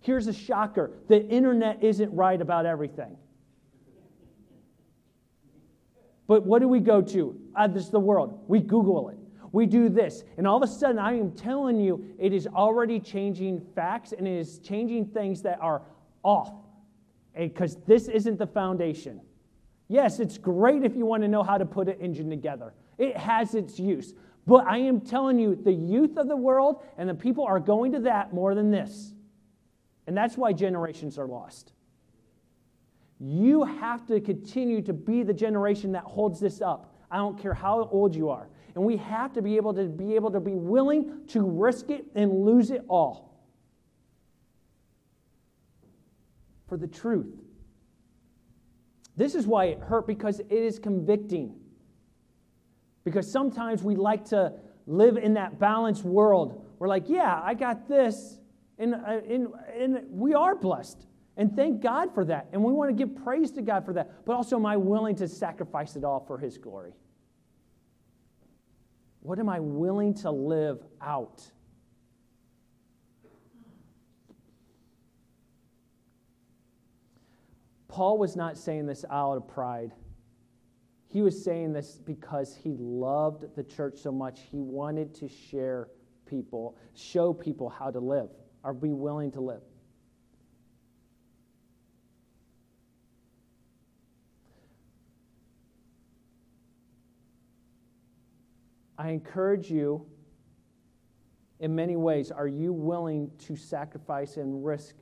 Here's 0.02 0.26
a 0.26 0.32
shocker 0.32 0.90
the 1.08 1.26
internet 1.28 1.82
isn't 1.82 2.12
right 2.14 2.40
about 2.40 2.66
everything. 2.66 3.16
But 6.26 6.44
what 6.44 6.60
do 6.60 6.68
we 6.68 6.80
go 6.80 7.00
to? 7.02 7.38
Uh, 7.54 7.68
this 7.68 7.84
is 7.84 7.90
the 7.90 8.00
world. 8.00 8.44
We 8.48 8.60
Google 8.60 9.08
it. 9.08 9.18
We 9.52 9.66
do 9.66 9.88
this. 9.88 10.24
And 10.38 10.46
all 10.46 10.56
of 10.56 10.68
a 10.68 10.72
sudden, 10.72 10.98
I 10.98 11.12
am 11.18 11.32
telling 11.32 11.78
you, 11.78 12.04
it 12.18 12.32
is 12.32 12.46
already 12.46 12.98
changing 12.98 13.60
facts 13.74 14.12
and 14.12 14.26
it 14.26 14.38
is 14.38 14.58
changing 14.58 15.06
things 15.06 15.42
that 15.42 15.58
are 15.60 15.82
off. 16.22 16.52
Because 17.36 17.76
this 17.86 18.08
isn't 18.08 18.38
the 18.38 18.46
foundation. 18.46 19.20
Yes, 19.88 20.20
it's 20.20 20.38
great 20.38 20.84
if 20.84 20.96
you 20.96 21.04
want 21.04 21.22
to 21.22 21.28
know 21.28 21.42
how 21.42 21.58
to 21.58 21.66
put 21.66 21.88
an 21.88 22.00
engine 22.00 22.30
together, 22.30 22.72
it 22.98 23.16
has 23.16 23.54
its 23.54 23.78
use. 23.78 24.14
But 24.46 24.66
I 24.66 24.78
am 24.78 25.00
telling 25.00 25.38
you, 25.38 25.54
the 25.54 25.72
youth 25.72 26.16
of 26.16 26.28
the 26.28 26.36
world 26.36 26.82
and 26.96 27.08
the 27.08 27.14
people 27.14 27.44
are 27.44 27.60
going 27.60 27.92
to 27.92 28.00
that 28.00 28.32
more 28.32 28.54
than 28.54 28.70
this. 28.70 29.12
And 30.06 30.16
that's 30.16 30.36
why 30.36 30.52
generations 30.52 31.18
are 31.18 31.26
lost. 31.26 31.72
You 33.20 33.62
have 33.62 34.04
to 34.06 34.20
continue 34.20 34.82
to 34.82 34.92
be 34.92 35.22
the 35.22 35.32
generation 35.32 35.92
that 35.92 36.02
holds 36.02 36.40
this 36.40 36.60
up. 36.60 36.92
I 37.10 37.18
don't 37.18 37.38
care 37.38 37.54
how 37.54 37.88
old 37.92 38.16
you 38.16 38.30
are. 38.30 38.48
And 38.74 38.84
we 38.84 38.96
have 38.96 39.32
to 39.34 39.42
be 39.42 39.56
able 39.56 39.74
to 39.74 39.84
be 39.84 40.14
able 40.14 40.30
to 40.30 40.40
be 40.40 40.54
willing 40.54 41.26
to 41.28 41.42
risk 41.42 41.90
it 41.90 42.06
and 42.14 42.44
lose 42.44 42.70
it 42.70 42.84
all 42.88 43.32
for 46.68 46.76
the 46.76 46.88
truth. 46.88 47.38
This 49.16 49.34
is 49.34 49.46
why 49.46 49.66
it 49.66 49.78
hurt 49.78 50.06
because 50.06 50.40
it 50.40 50.50
is 50.50 50.78
convicting. 50.78 51.54
Because 53.04 53.30
sometimes 53.30 53.82
we 53.82 53.94
like 53.94 54.24
to 54.26 54.54
live 54.86 55.16
in 55.16 55.34
that 55.34 55.58
balanced 55.58 56.02
world. 56.02 56.64
We're 56.78 56.88
like, 56.88 57.08
yeah, 57.08 57.40
I 57.44 57.54
got 57.54 57.88
this, 57.88 58.38
and, 58.82 58.94
and, 58.94 59.48
and 59.78 60.04
we 60.10 60.34
are 60.34 60.54
blessed. 60.54 61.06
And 61.36 61.54
thank 61.56 61.80
God 61.80 62.12
for 62.12 62.24
that. 62.26 62.48
And 62.52 62.62
we 62.62 62.72
want 62.72 62.90
to 62.90 62.94
give 62.94 63.16
praise 63.24 63.50
to 63.52 63.62
God 63.62 63.84
for 63.84 63.92
that. 63.94 64.24
But 64.26 64.34
also, 64.34 64.56
am 64.56 64.66
I 64.66 64.76
willing 64.76 65.16
to 65.16 65.28
sacrifice 65.28 65.96
it 65.96 66.04
all 66.04 66.20
for 66.20 66.36
His 66.36 66.58
glory? 66.58 66.92
What 69.20 69.38
am 69.38 69.48
I 69.48 69.60
willing 69.60 70.14
to 70.14 70.30
live 70.30 70.84
out? 71.00 71.42
Paul 77.88 78.18
was 78.18 78.36
not 78.36 78.56
saying 78.56 78.86
this 78.86 79.04
out 79.10 79.36
of 79.36 79.46
pride. 79.46 79.92
He 81.08 81.20
was 81.20 81.44
saying 81.44 81.74
this 81.74 81.98
because 81.98 82.56
he 82.56 82.74
loved 82.78 83.54
the 83.54 83.62
church 83.62 83.98
so 83.98 84.10
much. 84.10 84.40
He 84.50 84.60
wanted 84.60 85.14
to 85.16 85.28
share 85.28 85.88
people, 86.24 86.78
show 86.94 87.34
people 87.34 87.68
how 87.68 87.90
to 87.90 88.00
live. 88.00 88.30
Are 88.64 88.72
we 88.72 88.92
willing 88.92 89.32
to 89.32 89.40
live? 89.40 89.62
I 98.96 99.10
encourage 99.10 99.68
you 99.70 100.06
in 101.58 101.74
many 101.74 101.96
ways. 101.96 102.30
Are 102.30 102.46
you 102.46 102.72
willing 102.72 103.30
to 103.38 103.56
sacrifice 103.56 104.36
and 104.36 104.64
risk 104.64 104.94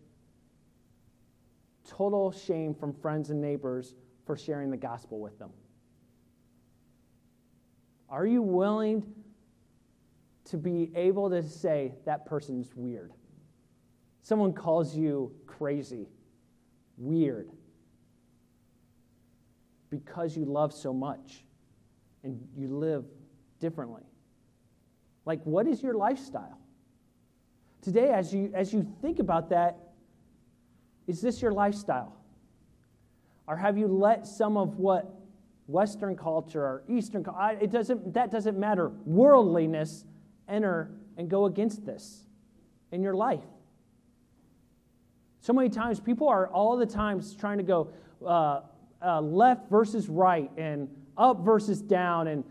total 1.87 2.33
shame 2.33 2.75
from 2.75 2.95
friends 2.95 3.31
and 3.31 3.41
neighbors 3.41 3.95
for 4.25 4.37
sharing 4.37 4.71
the 4.71 4.77
gospel 4.77 5.21
with 5.21 5.39
them? 5.39 5.51
Are 8.09 8.27
you 8.27 8.41
willing 8.41 9.05
to 10.47 10.57
be 10.57 10.91
able 10.95 11.29
to 11.31 11.43
say 11.43 11.93
that 12.07 12.25
person's 12.27 12.75
weird? 12.75 13.13
Someone 14.23 14.53
calls 14.53 14.95
you 14.97 15.33
crazy, 15.47 16.09
weird, 16.97 17.51
because 19.89 20.37
you 20.37 20.45
love 20.45 20.73
so 20.73 20.93
much 20.93 21.45
and 22.23 22.41
you 22.57 22.69
live 22.69 23.05
differently. 23.59 24.03
Like, 25.25 25.43
what 25.45 25.67
is 25.67 25.83
your 25.83 25.95
lifestyle? 25.95 26.59
Today, 27.83 28.11
as 28.11 28.33
you, 28.33 28.51
as 28.55 28.73
you 28.73 28.87
think 29.01 29.19
about 29.19 29.51
that, 29.51 29.79
is 31.07 31.21
this 31.21 31.41
your 31.41 31.53
lifestyle? 31.53 32.17
Or 33.47 33.57
have 33.57 33.77
you 33.77 33.89
let 33.89 34.27
some 34.27 34.57
of 34.57 34.79
what 34.79 35.13
Western 35.67 36.15
culture 36.15 36.63
or 36.63 36.83
Eastern 36.89 37.25
it 37.61 37.71
doesn't, 37.71 38.15
that 38.15 38.31
doesn't 38.31 38.59
matter, 38.59 38.91
worldliness 39.05 40.05
enter 40.49 40.91
and 41.17 41.29
go 41.29 41.47
against 41.47 41.85
this 41.85 42.27
in 42.93 43.03
your 43.03 43.15
life? 43.15 43.45
So 45.41 45.53
many 45.53 45.69
times 45.69 46.01
people 46.01 46.29
are 46.29 46.49
all 46.49 46.77
the 46.77 46.87
times 46.87 47.35
trying 47.35 47.59
to 47.59 47.65
go 47.65 47.91
uh, 48.25 48.61
uh, 49.03 49.21
left 49.21 49.71
versus 49.71 50.09
right 50.09 50.51
and 50.57 50.89
up 51.17 51.41
versus 51.41 51.81
down 51.81 52.29
and 52.29 52.45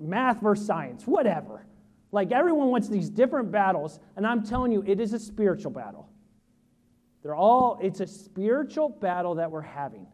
math 0.00 0.40
versus 0.40 0.66
science, 0.66 1.06
whatever. 1.06 1.66
Like 2.10 2.32
everyone 2.32 2.68
wants 2.68 2.88
these 2.88 3.08
different 3.08 3.50
battles, 3.50 4.00
and 4.16 4.26
I'm 4.26 4.44
telling 4.44 4.72
you, 4.72 4.84
it 4.86 5.00
is 5.00 5.12
a 5.12 5.18
spiritual 5.18 5.70
battle. 5.70 6.08
They're 7.22 7.34
all, 7.34 7.78
it's 7.82 8.00
a 8.00 8.06
spiritual 8.06 8.88
battle 8.88 9.36
that 9.36 9.50
we're 9.50 9.62
having. 9.62 10.06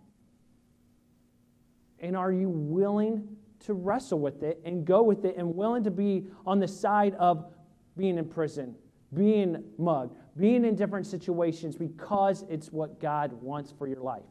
And 1.98 2.16
are 2.16 2.32
you 2.32 2.48
willing 2.48 3.36
to 3.66 3.74
wrestle 3.74 4.20
with 4.20 4.42
it 4.42 4.60
and 4.64 4.86
go 4.86 5.02
with 5.02 5.24
it 5.24 5.36
and 5.36 5.54
willing 5.54 5.84
to 5.84 5.90
be 5.90 6.26
on 6.46 6.60
the 6.60 6.68
side 6.68 7.14
of 7.16 7.52
being 7.96 8.16
in 8.16 8.26
prison, 8.26 8.74
being 9.12 9.62
mugged, 9.76 10.16
being 10.41 10.64
in 10.64 10.74
different 10.74 11.07
situations 11.07 11.76
because 11.76 12.45
it's 12.49 12.72
what 12.72 12.99
God 12.99 13.32
wants 13.34 13.72
for 13.76 13.86
your 13.86 14.01
life? 14.01 14.22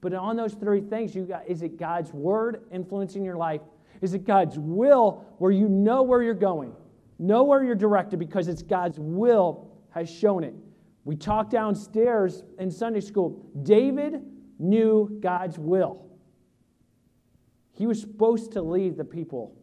But 0.00 0.12
on 0.14 0.36
those 0.36 0.54
three 0.54 0.80
things, 0.80 1.14
you 1.14 1.24
got 1.24 1.46
is 1.46 1.62
it 1.62 1.78
God's 1.78 2.12
word 2.12 2.64
influencing 2.72 3.24
your 3.24 3.36
life? 3.36 3.60
Is 4.00 4.14
it 4.14 4.24
God's 4.24 4.58
will 4.58 5.24
where 5.38 5.52
you 5.52 5.68
know 5.68 6.02
where 6.02 6.22
you're 6.22 6.34
going? 6.34 6.74
Know 7.20 7.44
where 7.44 7.62
you're 7.62 7.76
directed 7.76 8.18
because 8.18 8.48
it's 8.48 8.62
God's 8.62 8.98
will 8.98 9.70
has 9.90 10.10
shown 10.10 10.42
it. 10.42 10.54
We 11.04 11.14
talked 11.14 11.50
downstairs 11.50 12.42
in 12.58 12.70
Sunday 12.70 13.00
school. 13.00 13.48
David 13.62 14.22
knew 14.58 15.18
God's 15.20 15.58
will. 15.58 16.04
He 17.72 17.86
was 17.86 18.00
supposed 18.00 18.52
to 18.52 18.62
lead 18.62 18.96
the 18.96 19.04
people, 19.04 19.56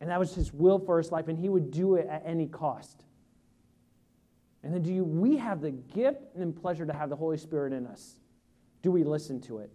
and 0.00 0.10
that 0.10 0.18
was 0.18 0.34
his 0.34 0.52
will 0.52 0.78
for 0.78 0.98
his 0.98 1.10
life, 1.10 1.28
and 1.28 1.38
he 1.38 1.48
would 1.48 1.70
do 1.70 1.96
it 1.96 2.06
at 2.08 2.22
any 2.24 2.46
cost. 2.46 3.02
And 4.62 4.74
then, 4.74 4.82
do 4.82 4.92
you, 4.92 5.04
we 5.04 5.36
have 5.36 5.60
the 5.60 5.70
gift 5.70 6.34
and 6.34 6.54
pleasure 6.54 6.84
to 6.84 6.92
have 6.92 7.10
the 7.10 7.16
Holy 7.16 7.36
Spirit 7.36 7.72
in 7.72 7.86
us? 7.86 8.18
Do 8.82 8.90
we 8.90 9.04
listen 9.04 9.40
to 9.42 9.58
it? 9.58 9.70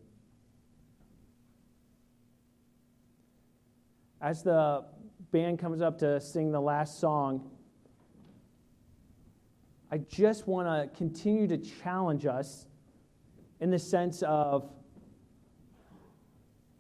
As 4.22 4.44
the 4.44 4.86
band 5.32 5.60
comes 5.60 5.82
up 5.82 6.00
to 6.00 6.20
sing 6.20 6.52
the 6.52 6.62
last 6.62 7.00
song, 7.00 7.50
I 9.92 9.98
just 10.00 10.48
want 10.48 10.68
to 10.68 10.98
continue 10.98 11.48
to 11.48 11.58
challenge 11.58 12.26
us 12.26 12.66
in 13.60 13.70
the 13.70 13.80
sense 13.80 14.24
of, 14.24 14.70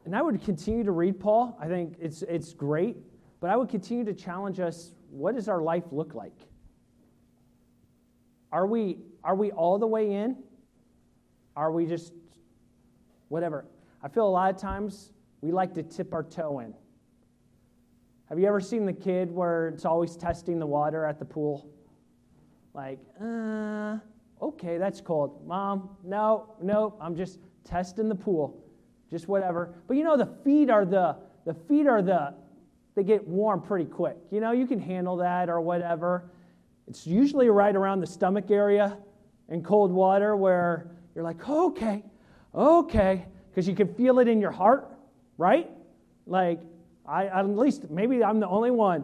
and 0.06 0.16
I 0.16 0.22
would 0.22 0.41
continue 0.43 0.84
to 0.84 0.91
read 0.91 1.20
Paul. 1.20 1.58
I 1.62 1.68
think 1.68 1.95
it's, 1.99 2.24
it's 2.24 2.54
great, 2.54 2.97
but 3.39 3.49
I 3.49 3.56
would 3.56 3.70
continue 3.70 4.04
to 4.06 4.14
challenge 4.14 4.60
us 4.60 4.93
what 5.10 5.36
does 5.36 5.47
our 5.47 5.62
life 5.62 5.84
look 5.91 6.14
like? 6.16 6.34
Are 8.54 8.68
we, 8.68 8.99
are 9.24 9.34
we 9.34 9.49
all 9.51 9.80
the 9.80 9.88
way 9.88 10.14
in? 10.14 10.38
Are 11.56 11.72
we 11.72 11.88
just 11.88 12.14
whatever? 13.30 13.66
I 14.04 14.08
feel 14.08 14.28
a 14.28 14.30
lot 14.30 14.54
of 14.54 14.62
times 14.62 15.12
we 15.41 15.51
like 15.51 15.74
to 15.74 15.82
tip 15.82 16.14
our 16.14 16.22
toe 16.22 16.60
in. 16.60 16.76
Have 18.30 18.38
you 18.38 18.47
ever 18.47 18.62
seen 18.62 18.86
the 18.86 18.93
kid 18.93 19.32
where 19.32 19.70
it's 19.70 19.86
always 19.86 20.16
testing 20.16 20.60
the 20.60 20.68
water 20.68 21.04
at 21.04 21.18
the 21.18 21.26
pool? 21.26 21.68
Like, 22.76 22.99
uh, 23.20 23.97
okay, 24.39 24.78
that's 24.78 25.01
cold. 25.01 25.47
Mom, 25.47 25.89
no, 26.04 26.54
no, 26.62 26.95
I'm 27.01 27.16
just 27.16 27.39
testing 27.64 28.08
the 28.08 28.16
pool. 28.16 28.64
Just 29.10 29.28
whatever. 29.28 29.74
But 29.88 29.97
you 29.97 30.04
know, 30.04 30.16
the 30.16 30.30
feet 30.43 30.70
are 30.70 30.86
the, 30.86 31.16
the 31.45 31.56
feet 31.56 31.88
are 31.88 32.04
the, 32.04 32.36
they 32.93 33.04
get 33.04 33.28
warm 33.28 33.64
pretty 33.64 33.86
quick. 33.86 34.18
You 34.30 34.41
know, 34.41 34.51
you 34.51 34.68
can 34.68 34.80
handle 34.80 35.18
that 35.18 35.49
or 35.49 35.60
whatever. 35.60 36.30
It's 36.88 37.08
usually 37.08 37.50
right 37.50 37.76
around 37.76 38.02
the 38.02 38.08
stomach 38.08 38.52
area 38.52 38.98
in 39.50 39.64
cold 39.64 39.92
water 39.92 40.36
where 40.36 40.92
you're 41.16 41.24
like, 41.24 41.48
okay, 41.48 42.04
okay, 42.54 43.26
because 43.50 43.68
you 43.68 43.76
can 43.76 43.94
feel 43.94 44.20
it 44.20 44.28
in 44.28 44.40
your 44.40 44.52
heart, 44.52 44.92
right? 45.38 45.70
Like, 46.26 46.62
I 47.06 47.28
at 47.28 47.48
least 47.50 47.90
maybe 47.90 48.24
I'm 48.24 48.40
the 48.40 48.48
only 48.48 48.72
one, 48.72 49.04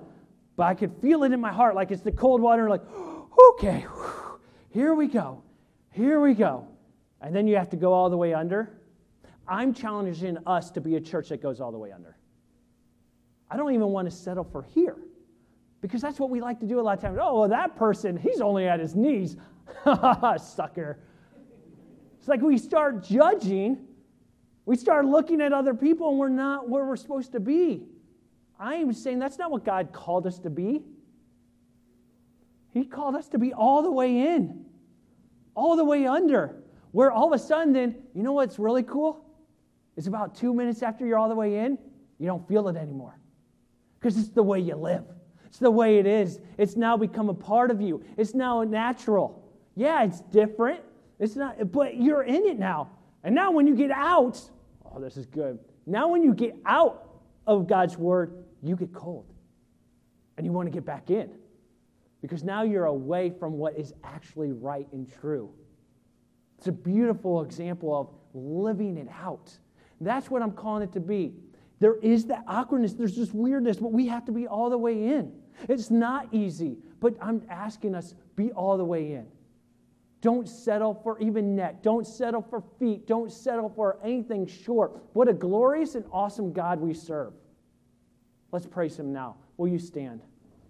but 0.55 0.63
I 0.63 0.73
could 0.73 0.93
feel 1.01 1.23
it 1.23 1.31
in 1.31 1.39
my 1.39 1.51
heart, 1.51 1.75
like 1.75 1.91
it's 1.91 2.01
the 2.01 2.11
cold 2.11 2.41
water, 2.41 2.69
like, 2.69 2.81
okay, 3.51 3.85
here 4.69 4.93
we 4.93 5.07
go, 5.07 5.41
here 5.91 6.19
we 6.19 6.33
go. 6.33 6.67
And 7.21 7.35
then 7.35 7.47
you 7.47 7.57
have 7.57 7.69
to 7.71 7.77
go 7.77 7.91
all 7.91 8.09
the 8.09 8.17
way 8.17 8.33
under. 8.33 8.71
I'm 9.47 9.73
challenging 9.73 10.37
us 10.45 10.71
to 10.71 10.81
be 10.81 10.95
a 10.95 11.01
church 11.01 11.29
that 11.29 11.41
goes 11.41 11.59
all 11.59 11.71
the 11.71 11.77
way 11.77 11.91
under. 11.91 12.17
I 13.51 13.57
don't 13.57 13.73
even 13.73 13.87
want 13.87 14.09
to 14.09 14.15
settle 14.15 14.43
for 14.43 14.63
here 14.63 14.95
because 15.81 16.01
that's 16.01 16.19
what 16.19 16.29
we 16.29 16.41
like 16.41 16.59
to 16.59 16.65
do 16.65 16.79
a 16.79 16.81
lot 16.81 16.97
of 16.97 17.01
times. 17.01 17.17
Oh, 17.21 17.41
well, 17.41 17.49
that 17.49 17.75
person, 17.75 18.17
he's 18.17 18.41
only 18.41 18.67
at 18.67 18.79
his 18.79 18.95
knees. 18.95 19.37
Sucker. 20.37 20.99
It's 22.17 22.27
like 22.27 22.41
we 22.41 22.57
start 22.57 23.03
judging 23.03 23.87
we 24.69 24.75
start 24.75 25.03
looking 25.05 25.41
at 25.41 25.51
other 25.51 25.73
people 25.73 26.09
and 26.11 26.19
we're 26.19 26.29
not 26.29 26.69
where 26.69 26.85
we're 26.85 26.95
supposed 26.95 27.31
to 27.31 27.39
be. 27.39 27.87
I 28.59 28.75
am 28.75 28.93
saying 28.93 29.17
that's 29.17 29.39
not 29.39 29.49
what 29.49 29.65
God 29.65 29.91
called 29.91 30.27
us 30.27 30.37
to 30.41 30.51
be. 30.51 30.83
He 32.71 32.85
called 32.85 33.15
us 33.15 33.27
to 33.29 33.39
be 33.39 33.51
all 33.51 33.81
the 33.81 33.89
way 33.89 34.27
in, 34.27 34.63
all 35.55 35.75
the 35.75 35.83
way 35.83 36.05
under, 36.05 36.61
where 36.91 37.11
all 37.11 37.33
of 37.33 37.33
a 37.33 37.43
sudden, 37.43 37.73
then, 37.73 37.95
you 38.13 38.21
know 38.21 38.33
what's 38.33 38.59
really 38.59 38.83
cool? 38.83 39.25
It's 39.97 40.05
about 40.05 40.35
two 40.35 40.53
minutes 40.53 40.83
after 40.83 41.03
you're 41.03 41.17
all 41.17 41.29
the 41.29 41.35
way 41.35 41.57
in, 41.57 41.79
you 42.19 42.27
don't 42.27 42.47
feel 42.47 42.67
it 42.67 42.75
anymore. 42.75 43.19
Because 43.99 44.19
it's 44.19 44.29
the 44.29 44.43
way 44.43 44.59
you 44.59 44.75
live, 44.75 45.05
it's 45.49 45.59
the 45.59 45.71
way 45.71 45.97
it 45.97 46.05
is. 46.05 46.39
It's 46.57 46.77
now 46.77 46.95
become 46.95 47.29
a 47.29 47.33
part 47.33 47.71
of 47.71 47.81
you, 47.81 48.03
it's 48.17 48.33
now 48.33 48.63
natural. 48.63 49.43
Yeah, 49.75 50.03
it's 50.03 50.21
different. 50.21 50.81
It's 51.19 51.35
not, 51.35 51.71
but 51.71 51.97
you're 51.97 52.23
in 52.23 52.45
it 52.45 52.57
now. 52.57 52.89
And 53.23 53.35
now 53.35 53.51
when 53.51 53.67
you 53.67 53.75
get 53.75 53.91
out, 53.91 54.41
oh, 54.85 54.99
this 54.99 55.17
is 55.17 55.25
good. 55.25 55.59
Now, 55.85 56.07
when 56.07 56.23
you 56.23 56.33
get 56.33 56.55
out 56.65 57.09
of 57.47 57.67
God's 57.67 57.97
word, 57.97 58.45
you 58.61 58.75
get 58.75 58.93
cold 58.93 59.25
and 60.37 60.45
you 60.45 60.51
want 60.51 60.67
to 60.67 60.71
get 60.71 60.85
back 60.85 61.09
in 61.09 61.31
because 62.21 62.43
now 62.43 62.61
you're 62.61 62.85
away 62.85 63.31
from 63.31 63.53
what 63.53 63.77
is 63.77 63.93
actually 64.03 64.51
right 64.51 64.87
and 64.91 65.11
true. 65.19 65.49
It's 66.59 66.67
a 66.67 66.71
beautiful 66.71 67.41
example 67.41 67.99
of 67.99 68.09
living 68.33 68.97
it 68.97 69.07
out. 69.21 69.51
That's 69.99 70.29
what 70.29 70.41
I'm 70.41 70.51
calling 70.51 70.83
it 70.83 70.91
to 70.93 70.99
be. 70.99 71.33
There 71.79 71.95
is 71.95 72.25
that 72.25 72.43
awkwardness, 72.47 72.93
there's 72.93 73.15
this 73.15 73.33
weirdness, 73.33 73.77
but 73.77 73.91
we 73.91 74.07
have 74.07 74.25
to 74.25 74.31
be 74.31 74.47
all 74.47 74.69
the 74.69 74.77
way 74.77 75.07
in. 75.07 75.31
It's 75.67 75.91
not 75.91 76.27
easy, 76.31 76.77
but 76.99 77.15
I'm 77.21 77.41
asking 77.49 77.95
us 77.95 78.15
be 78.35 78.51
all 78.51 78.77
the 78.77 78.85
way 78.85 79.13
in. 79.13 79.27
Don't 80.21 80.47
settle 80.47 80.93
for 80.93 81.17
even 81.19 81.55
neck. 81.55 81.81
Don't 81.81 82.05
settle 82.05 82.41
for 82.41 82.63
feet. 82.77 83.07
Don't 83.07 83.31
settle 83.31 83.69
for 83.69 83.97
anything 84.03 84.45
short. 84.47 85.01
What 85.13 85.29
a 85.29 85.33
glorious 85.33 85.95
and 85.95 86.05
awesome 86.11 86.51
God 86.51 86.79
we 86.79 86.93
serve. 86.93 87.33
Let's 88.51 88.65
praise 88.65 88.97
Him 88.97 89.13
now. 89.13 89.37
Will 89.57 89.69
you 89.69 89.79
stand? 89.79 90.21